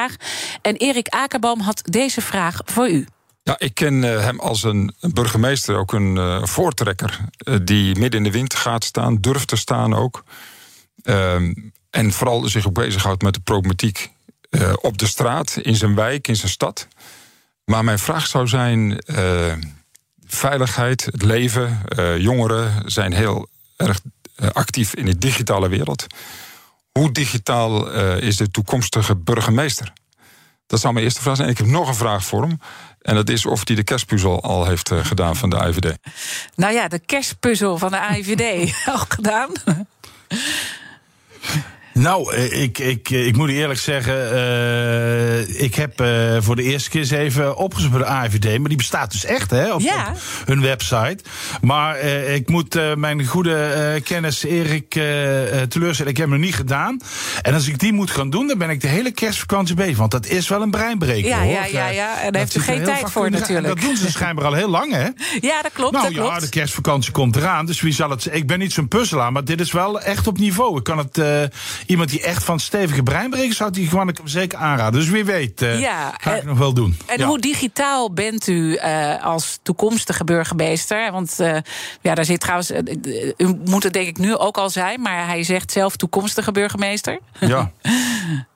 [0.62, 3.06] En Erik Akerboom had deze vraag voor u.
[3.42, 7.20] Ja, ik ken uh, hem als een burgemeester, ook een uh, voortrekker.
[7.44, 10.24] Uh, die midden in de wind gaat staan, durft te staan ook.
[11.02, 11.52] Ehm,
[11.90, 14.14] en vooral zich ook bezighoudt met de problematiek
[14.80, 16.88] op de straat, in zijn wijk, in zijn stad.
[17.64, 19.02] Maar mijn vraag zou zijn:
[20.26, 21.82] veiligheid, het leven,
[22.18, 24.00] jongeren zijn heel erg
[24.52, 26.06] actief in de digitale wereld.
[26.96, 29.92] Hoe digitaal uh, is de toekomstige burgemeester?
[30.66, 31.48] Dat zou mijn eerste vraag zijn.
[31.48, 32.60] En ik heb nog een vraag voor hem.
[33.02, 35.96] En dat is of hij de kerstpuzzel al heeft uh, gedaan van de AIVD.
[36.54, 39.48] Nou ja, de kerstpuzzel van de AIVD al gedaan.
[41.98, 46.90] Nou, eh, ik, ik, ik moet eerlijk zeggen, uh, ik heb uh, voor de eerste
[46.90, 48.58] keer eens even opgezocht bij de AIVD.
[48.58, 50.08] Maar die bestaat dus echt hè, op, ja.
[50.10, 51.18] op hun website.
[51.60, 54.88] Maar uh, ik moet mijn goede kennis Erik
[55.68, 56.12] teleurstellen.
[56.12, 57.00] Ik heb hem nog niet gedaan.
[57.42, 59.96] En als ik die moet gaan doen, dan ben ik de hele kerstvakantie bezig.
[59.96, 61.28] Want dat is wel een breinbreker.
[61.28, 61.52] Ja, hoor.
[61.52, 62.20] ja, ja, ja.
[62.20, 63.66] En daar heeft u geen tijd voor natuurlijk.
[63.66, 65.08] Dat doen ze schijnbaar al heel lang, hè?
[65.40, 65.92] Ja, dat klopt.
[65.92, 66.40] Nou dat ja, klopt.
[66.40, 67.66] de kerstvakantie komt eraan.
[67.66, 68.28] Dus wie zal het...
[68.30, 70.78] Ik ben niet zo'n puzzelaar, maar dit is wel echt op niveau.
[70.78, 71.18] Ik kan het
[71.86, 75.00] iemand die echt van stevige breinbrekers had, die kan ik hem zeker aanraden.
[75.00, 76.96] Dus wie weet, uh, ja, ga ik uh, nog wel doen.
[77.06, 77.26] En ja.
[77.26, 81.12] hoe digitaal bent u uh, als toekomstige burgemeester?
[81.12, 81.36] Want
[82.00, 82.70] ja, daar zit trouwens,
[83.36, 87.18] u moet het denk ik nu ook al zijn, maar hij zegt zelf toekomstige burgemeester.
[87.40, 87.70] Ja.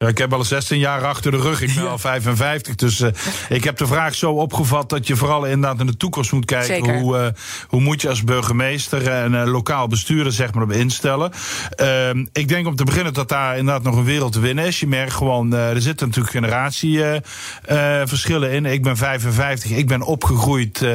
[0.00, 1.62] Ja, ik heb al 16 jaar achter de rug.
[1.62, 1.90] Ik ben ja.
[1.90, 2.74] al 55.
[2.74, 3.08] Dus uh,
[3.48, 6.66] ik heb de vraag zo opgevat dat je vooral inderdaad in de toekomst moet kijken.
[6.66, 6.98] Zeker.
[6.98, 7.26] Hoe, uh,
[7.68, 11.32] hoe moet je als burgemeester en uh, lokaal bestuurder zeg maar op instellen.
[11.76, 14.80] Ehm, ik denk om te beginnen dat daar inderdaad nog een wereld te winnen is.
[14.80, 18.66] Je merkt gewoon, er zitten natuurlijk generatieverschillen in.
[18.66, 19.70] Ik ben 55.
[19.70, 20.86] Ik ben opgegroeid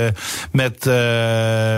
[0.51, 0.86] met,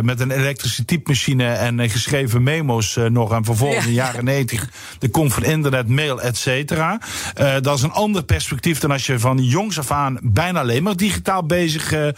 [0.04, 3.32] met een elektrische typemachine en geschreven memo's nog.
[3.32, 3.90] En vervolgens ja.
[3.90, 4.70] in de jaren 90
[5.00, 7.00] de kom van internet, mail, et cetera.
[7.42, 10.84] Uh, dat is een ander perspectief dan als je van jongs af aan bijna alleen
[10.84, 12.12] maar digitaal bezig uh, uh,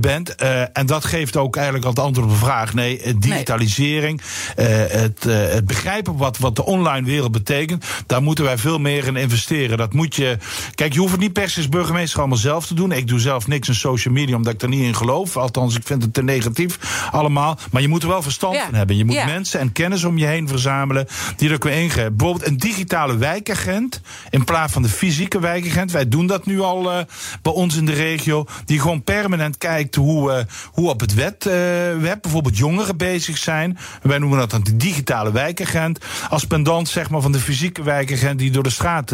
[0.00, 0.34] bent.
[0.72, 2.74] en dat geeft ook eigenlijk al het antwoord op de vraag.
[2.74, 4.20] Nee, digitalisering,
[4.56, 4.66] nee.
[4.66, 9.16] Het, het, begrijpen wat, wat de online wereld betekent, daar moeten wij veel meer in
[9.16, 9.78] investeren.
[9.78, 10.38] Dat moet je.
[10.74, 12.92] Kijk, je hoeft het niet per se als burgemeester allemaal zelf te doen.
[12.92, 15.36] Ik doe zelf niks in social media omdat ik er niet in geloof.
[15.36, 16.78] Althans, ik vind het te negatief
[17.10, 17.58] allemaal.
[17.70, 18.64] Maar je moet er wel verstand ja.
[18.64, 18.96] van hebben.
[18.96, 19.24] Je moet ja.
[19.24, 22.16] mensen en kennis om je heen verzamelen die er weer ingrijpen.
[22.16, 24.00] Bijvoorbeeld een digitale wijkagent
[24.32, 25.90] In plaats van de fysieke wijkagent.
[25.90, 26.98] Wij doen dat nu al uh,
[27.42, 28.46] bij ons in de regio.
[28.64, 30.38] Die gewoon permanent kijkt hoe, uh,
[30.72, 31.52] hoe op het wet, uh,
[32.00, 33.78] web bijvoorbeeld jongeren bezig zijn.
[34.02, 35.98] Wij noemen dat dan de digitale wijkagent.
[36.30, 39.12] Als pendant zeg maar, van de fysieke wijkagent die door de straat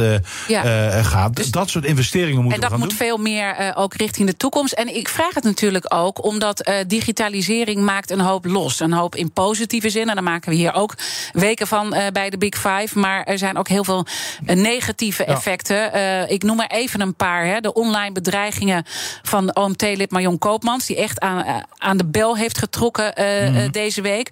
[0.49, 0.63] ja.
[1.03, 1.37] gaat.
[1.37, 2.75] Dus, dat soort investeringen moeten we doen.
[2.75, 4.73] En dat moet veel meer ook richting de toekomst.
[4.73, 8.81] En ik vraag het natuurlijk ook omdat digitalisering maakt een hoop los.
[8.81, 10.09] Een hoop in positieve zin.
[10.09, 10.95] En daar maken we hier ook
[11.33, 12.99] weken van bij de Big Five.
[12.99, 14.07] Maar er zijn ook heel veel
[14.45, 15.97] negatieve effecten.
[15.97, 17.47] Uh, ik noem er even een paar.
[17.47, 17.61] Hè.
[17.61, 18.85] De online bedreigingen
[19.23, 20.87] van OMT-lid Marion Koopmans...
[20.87, 23.71] die echt aan, aan de bel heeft getrokken uh, mm.
[23.71, 24.31] deze week.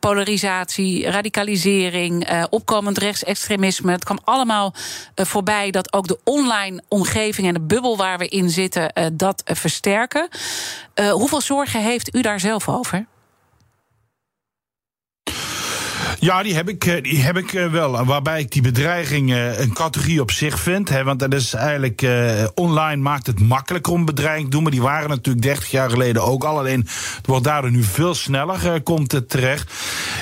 [0.00, 3.92] polarisatie, radicalisering, opkomend rechtsextremisme.
[3.92, 4.74] Het kwam allemaal
[5.14, 7.46] voorbij dat ook de online omgeving...
[7.46, 10.28] en de bubbel waar we in zitten, dat versterken.
[11.10, 13.06] hoeveel zorgen heeft u daar zelf over?
[16.20, 18.04] Ja, die heb ik, eh, die heb ik eh, wel.
[18.04, 20.88] Waarbij ik die bedreiging eh, een categorie op zich vind.
[20.88, 22.06] Hè, want dat is eigenlijk
[22.54, 24.62] online maakt het makkelijker om bedreiging te doen.
[24.62, 26.58] Maar die waren natuurlijk 30 jaar geleden ook al.
[26.58, 26.80] Alleen
[27.16, 29.72] het wordt daardoor nu veel sneller komt het terecht.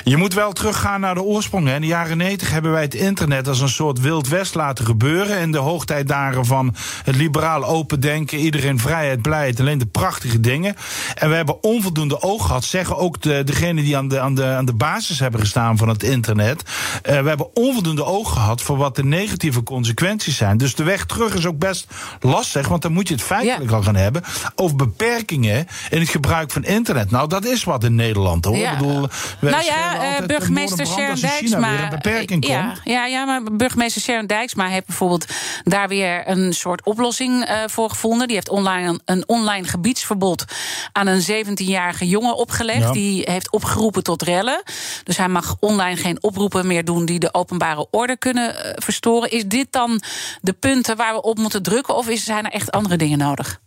[0.03, 1.67] Je moet wel teruggaan naar de oorsprong.
[1.67, 1.75] Hè.
[1.75, 5.39] In de jaren 90 hebben wij het internet als een soort wild west laten gebeuren.
[5.39, 8.37] In de hoogtijdagen van het liberaal open denken.
[8.37, 9.59] Iedereen vrijheid, blijheid.
[9.59, 10.75] Alleen de prachtige dingen.
[11.15, 12.63] En we hebben onvoldoende oog gehad.
[12.63, 15.86] Zeggen ook de, degenen die aan de, aan, de, aan de basis hebben gestaan van
[15.87, 16.61] het internet.
[16.61, 20.57] Uh, we hebben onvoldoende oog gehad voor wat de negatieve consequenties zijn.
[20.57, 21.87] Dus de weg terug is ook best
[22.19, 24.23] lastig, want dan moet je het feitelijk al gaan hebben
[24.55, 27.11] over beperkingen in het gebruik van internet.
[27.11, 28.57] Nou, dat is wat in Nederland hoor.
[28.57, 28.71] Ja.
[28.71, 29.07] Ik bedoel,
[29.39, 31.89] nou ja, uh, burgemeester Sharon Dijksma.
[31.89, 32.81] beperking ja, komt.
[32.83, 35.25] ja, ja, maar burgemeester Sharon Dijksma heeft bijvoorbeeld
[35.63, 38.27] daar weer een soort oplossing uh, voor gevonden.
[38.27, 40.45] Die heeft online een online gebiedsverbod
[40.91, 42.79] aan een 17-jarige jongen opgelegd.
[42.79, 42.91] Ja.
[42.91, 44.63] Die heeft opgeroepen tot rellen.
[45.03, 48.71] Dus hij mag online online geen oproepen meer doen die de openbare orde kunnen eh,
[48.75, 49.31] verstoren.
[49.31, 50.01] Is dit dan
[50.41, 51.95] de punten waar we op moeten drukken?
[51.95, 53.59] Of zijn er echt andere dingen nodig?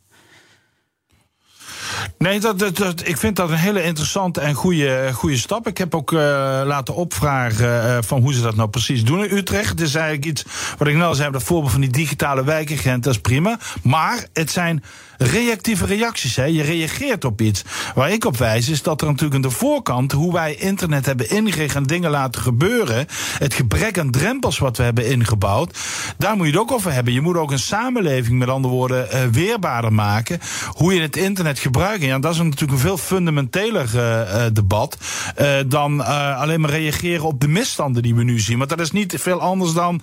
[2.19, 5.67] Nee, dat, dat, ik vind dat een hele interessante en goede, goede stap.
[5.67, 6.21] Ik heb ook uh,
[6.65, 9.69] laten opvragen uh, van hoe ze dat nou precies doen in Utrecht.
[9.69, 10.45] Het is eigenlijk iets
[10.79, 13.59] wat ik nou zei, dat voorbeeld van die digitale wijkagent, dat is prima.
[13.83, 14.83] Maar het zijn
[15.19, 16.37] reactieve reacties.
[16.37, 16.45] Hè.
[16.45, 17.65] Je reageert op iets.
[17.95, 21.31] Waar ik op wijs is dat er natuurlijk aan de voorkant, hoe wij internet hebben
[21.31, 23.07] ingericht en dingen laten gebeuren,
[23.39, 25.79] het gebrek aan drempels wat we hebben ingebouwd,
[26.19, 27.13] daar moet je het ook over hebben.
[27.13, 30.41] Je moet ook een samenleving, met andere woorden, weerbaarder maken.
[30.67, 31.90] Hoe je het internet gebruikt.
[31.99, 34.97] Ja, dat is natuurlijk een veel fundamenteler uh, debat
[35.41, 36.01] uh, dan
[36.37, 38.59] alleen maar reageren op de misstanden die we nu zien.
[38.59, 40.01] Want dat is niet veel anders dan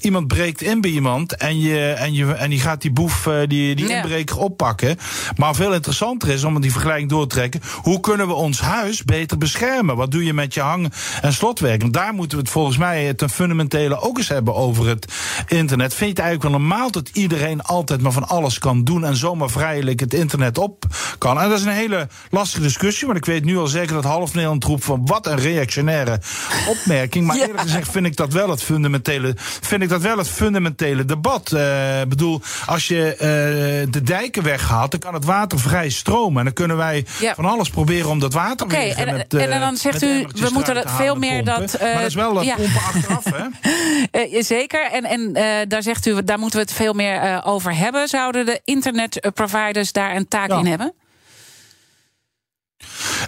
[0.00, 3.74] iemand breekt in bij iemand en je, en je, en die gaat die boef die,
[3.74, 3.98] die ja
[4.36, 4.96] oppakken.
[5.36, 7.60] Maar veel interessanter is om die vergelijking door te trekken.
[7.82, 9.96] Hoe kunnen we ons huis beter beschermen?
[9.96, 11.82] Wat doe je met je hang- en slotwerk?
[11.82, 15.12] En daar moeten we het volgens mij ten fundamentele ook eens hebben over het
[15.48, 15.94] internet.
[15.94, 19.16] Vind je het eigenlijk wel normaal dat iedereen altijd maar van alles kan doen en
[19.16, 20.79] zomaar vrijelijk het internet op
[21.18, 21.40] kan?
[21.40, 24.34] En dat is een hele lastige discussie, want ik weet nu al zeker dat half
[24.34, 26.20] Nederland roept van wat een reactionaire
[26.68, 27.26] opmerking.
[27.26, 31.04] Maar eerlijk gezegd vind ik dat wel het fundamentele, vind ik dat wel het fundamentele
[31.04, 31.52] debat.
[31.52, 36.38] Ik uh, bedoel, als je uh, de dijken weghaalt, dan kan het water vrij stromen.
[36.38, 37.04] En dan kunnen wij
[37.34, 40.50] van alles proberen om dat water okay, weer en, met, en, dan zegt u, we
[40.52, 41.74] moeten dat veel meer dat.
[41.74, 42.54] Uh, maar dat is wel dat ja.
[42.54, 44.42] pompen achteraf, hè?
[44.42, 44.90] zeker.
[44.92, 45.32] En, en
[45.68, 48.08] daar zegt u, daar moeten we het veel meer over hebben.
[48.08, 50.69] Zouden de internetproviders daar een taak in hebben?
[50.70, 50.94] hebben?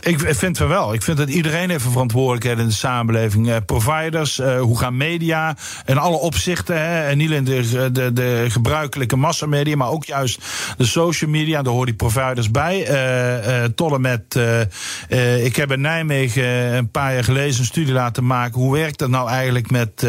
[0.03, 0.95] Ik vind het wel.
[0.95, 3.51] Ik vind dat iedereen heeft een verantwoordelijkheid in de samenleving.
[3.51, 6.81] Eh, providers, eh, hoe gaan media in alle opzichten.
[6.81, 10.45] Hè, en niet in de, de, de gebruikelijke massamedia, maar ook juist
[10.77, 11.63] de social media.
[11.63, 12.91] Daar horen die providers bij.
[13.61, 14.39] Uh, tot en met.
[15.45, 16.45] ik heb in Nijmegen
[16.77, 18.61] een paar jaar geleden een studie laten maken.
[18.61, 20.07] Hoe werkt dat nou eigenlijk met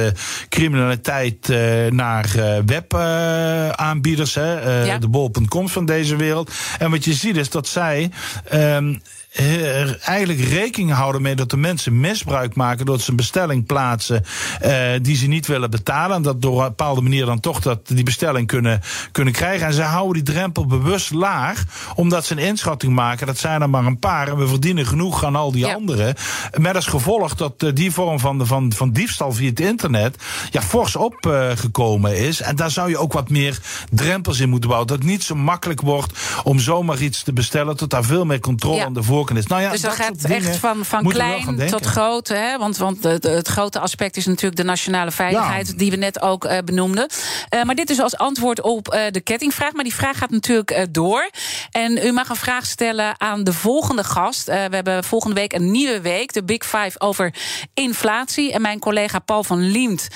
[0.50, 1.48] criminaliteit
[1.90, 2.36] naar
[2.66, 4.34] webaanbieders?
[4.34, 4.98] Ja.
[4.98, 6.52] De bol.coms van deze wereld.
[6.80, 8.12] En wat je ziet is dat zij.
[8.54, 9.02] Um,
[9.34, 14.24] eigenlijk rekening houden mee dat de mensen misbruik maken door ze een bestelling plaatsen
[14.64, 16.16] uh, die ze niet willen betalen.
[16.16, 18.82] En dat door een bepaalde manier dan toch dat die bestelling kunnen,
[19.12, 19.68] kunnen krijgen.
[19.68, 21.64] En ze houden die drempel bewust laag,
[21.96, 23.28] omdat ze een inschatting maken.
[23.28, 25.74] Dat zijn er maar een paar en we verdienen genoeg aan al die ja.
[25.74, 26.16] anderen.
[26.58, 30.62] Met als gevolg dat uh, die vorm van, van, van diefstal via het internet ja,
[30.62, 32.42] fors opgekomen uh, is.
[32.42, 33.60] En daar zou je ook wat meer
[33.92, 34.90] drempels in moeten bouwen.
[34.90, 38.40] Dat het niet zo makkelijk wordt om zomaar iets te bestellen, tot daar veel meer
[38.40, 38.86] controle ja.
[38.86, 39.48] aan de voorkant betrokken is.
[39.48, 42.28] Nou ja, dus dat, dat gaat echt van, van klein tot groot.
[42.28, 42.58] Hè?
[42.58, 45.74] Want, want het, het grote aspect is natuurlijk de nationale veiligheid, Ja.
[45.78, 47.08] die we net ook eh, benoemden.
[47.50, 49.74] Eh, maar dit is als antwoord op eh, de kettingvraag.
[49.74, 51.30] Maar die vraag gaat natuurlijk door.
[51.72, 54.46] En u mag een vraag stellen aan de volgende gast.
[54.46, 57.34] We hebben volgende week een nieuwe week, de Big Five over
[57.74, 58.52] inflatie.
[58.54, 60.08] En mijn collega Paul van Liemt,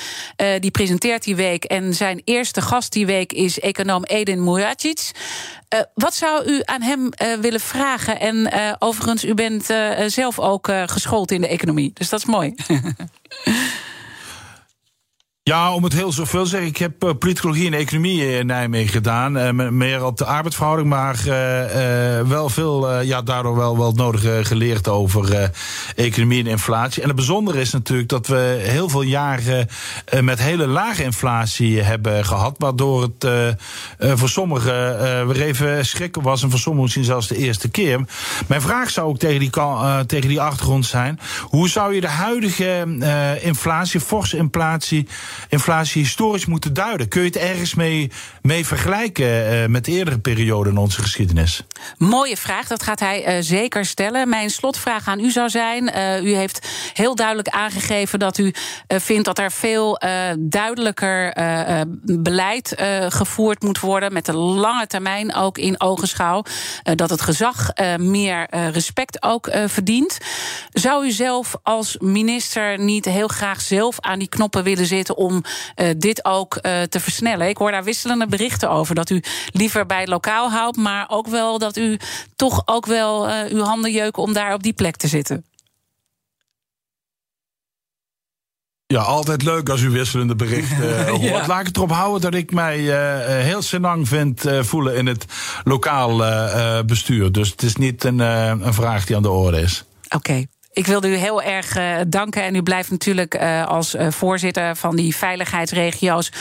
[0.59, 1.63] die presenteert die week.
[1.63, 5.11] En zijn eerste gast die week is econoom Edin Muracic.
[5.67, 8.19] Eh, wat zou u aan hem eh, willen vragen?
[8.19, 9.65] En eh, overigens, u bent
[10.07, 11.91] zelf ook geschoold in de economie.
[11.93, 12.55] Dus dat is mooi.
[15.47, 16.69] Ja, om het heel zoveel te zeggen.
[16.69, 19.37] Ik heb eh, politicologie en economie in Nijmegen gedaan.
[19.37, 23.95] Eh, me- meer op de arbeidsverhouding, maar eh, wel veel, ja, daardoor wel, wel het
[23.95, 25.51] nodige geleerd over
[25.95, 27.01] economie en inflatie.
[27.01, 29.67] En het bijzondere is natuurlijk dat we heel veel jaren
[30.21, 32.55] met hele lage inflatie hebben gehad.
[32.57, 33.27] Waardoor het
[33.99, 36.43] voor sommigen weer even schrikken was.
[36.43, 37.99] En voor sommigen misschien zelfs de eerste keer.
[38.47, 39.49] Mijn vraag zou ook tegen die,
[40.05, 41.19] tegen die achtergrond zijn.
[41.41, 42.85] Hoe zou je de huidige
[43.41, 45.07] inflatie, forse inflatie,
[45.49, 47.07] inflatie historisch moeten duiden?
[47.07, 48.11] Kun je het ergens mee,
[48.41, 51.63] mee vergelijken eh, met eerdere perioden in onze geschiedenis?
[51.97, 54.29] Mooie vraag, dat gaat hij eh, zeker stellen.
[54.29, 58.53] Mijn slotvraag aan u zou zijn: eh, u heeft heel duidelijk aangegeven dat u
[58.87, 60.01] vindt dat er veel
[60.39, 61.35] duidelijker
[62.03, 62.75] beleid
[63.07, 66.43] gevoerd moet worden, met de lange termijn ook in ogenschouw.
[66.83, 70.17] Dat het gezag meer respect ook verdient.
[70.71, 75.43] Zou u zelf als minister niet heel graag zelf aan die knoppen willen zitten om
[75.75, 77.47] eh, dit ook eh, te versnellen?
[77.47, 81.27] Ik hoor daar wisselende berichten over dat u liever bij het lokaal houdt, maar ook
[81.27, 81.99] wel dat u
[82.35, 85.45] toch ook wel eh, uw handen jeuken om daar op die plek te zitten.
[88.87, 91.21] Ja, altijd leuk als u wisselende berichten hoort.
[91.21, 91.47] Ja.
[91.47, 95.25] Laat ik het erop houden dat ik mij eh, heel senang vind voelen in het
[95.63, 96.17] lokaal
[96.85, 97.31] bestuur.
[97.31, 99.83] Dus het is niet een, een vraag die aan de orde is.
[100.09, 100.45] Oké.
[100.77, 102.43] Ik wilde u heel erg eh, danken.
[102.43, 106.31] En u blijft natuurlijk eh, als eh, voorzitter van die veiligheidsregio's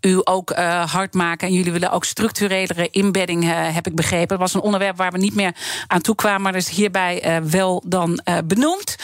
[0.00, 0.50] u ook
[0.86, 1.48] hard maken.
[1.48, 4.28] En jullie willen ook structurelere inbedding, heb ik begrepen.
[4.28, 5.54] Het was een onderwerp waar we niet meer
[5.86, 8.96] aan toe kwamen, maar dat is hierbij wel dan benoemd.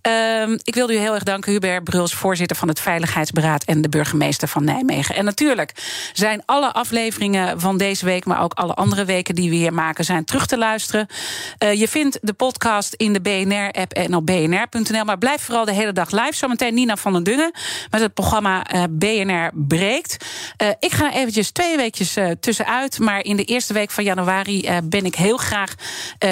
[0.00, 3.88] Ehm, ik wilde u heel erg danken, Hubert Bruls, voorzitter van het Veiligheidsberaad en de
[3.88, 5.14] burgemeester van Nijmegen.
[5.14, 5.72] En natuurlijk
[6.12, 10.04] zijn alle afleveringen van deze week, maar ook alle andere weken die we hier maken,
[10.04, 11.06] zijn terug te luisteren.
[11.58, 15.04] Je vindt de podcast in de BNR-app en op bnr.nl.
[15.04, 16.34] Maar blijf vooral de hele dag live.
[16.34, 17.52] Zometeen Nina van den Dungen
[17.90, 20.26] met het programma eh, BNR Breekt.
[20.56, 22.98] Eh, ik ga eventjes twee weekjes eh, tussenuit.
[22.98, 25.74] Maar in de eerste week van januari ben ik heel graag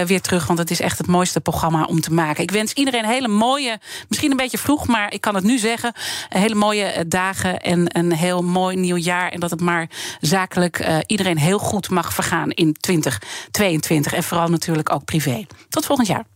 [0.06, 0.46] weer terug.
[0.46, 2.42] Want het is echt het mooiste programma om te maken.
[2.42, 5.92] Ik wens iedereen hele mooie, misschien een beetje vroeg, maar ik kan het nu zeggen.
[6.28, 9.28] Hele mooie dagen en een heel mooi nieuw jaar.
[9.30, 9.88] En dat het maar
[10.20, 14.12] zakelijk iedereen heel goed mag vergaan in 2022.
[14.12, 15.46] En vooral natuurlijk ook privé.
[15.68, 16.35] Tot volgend jaar.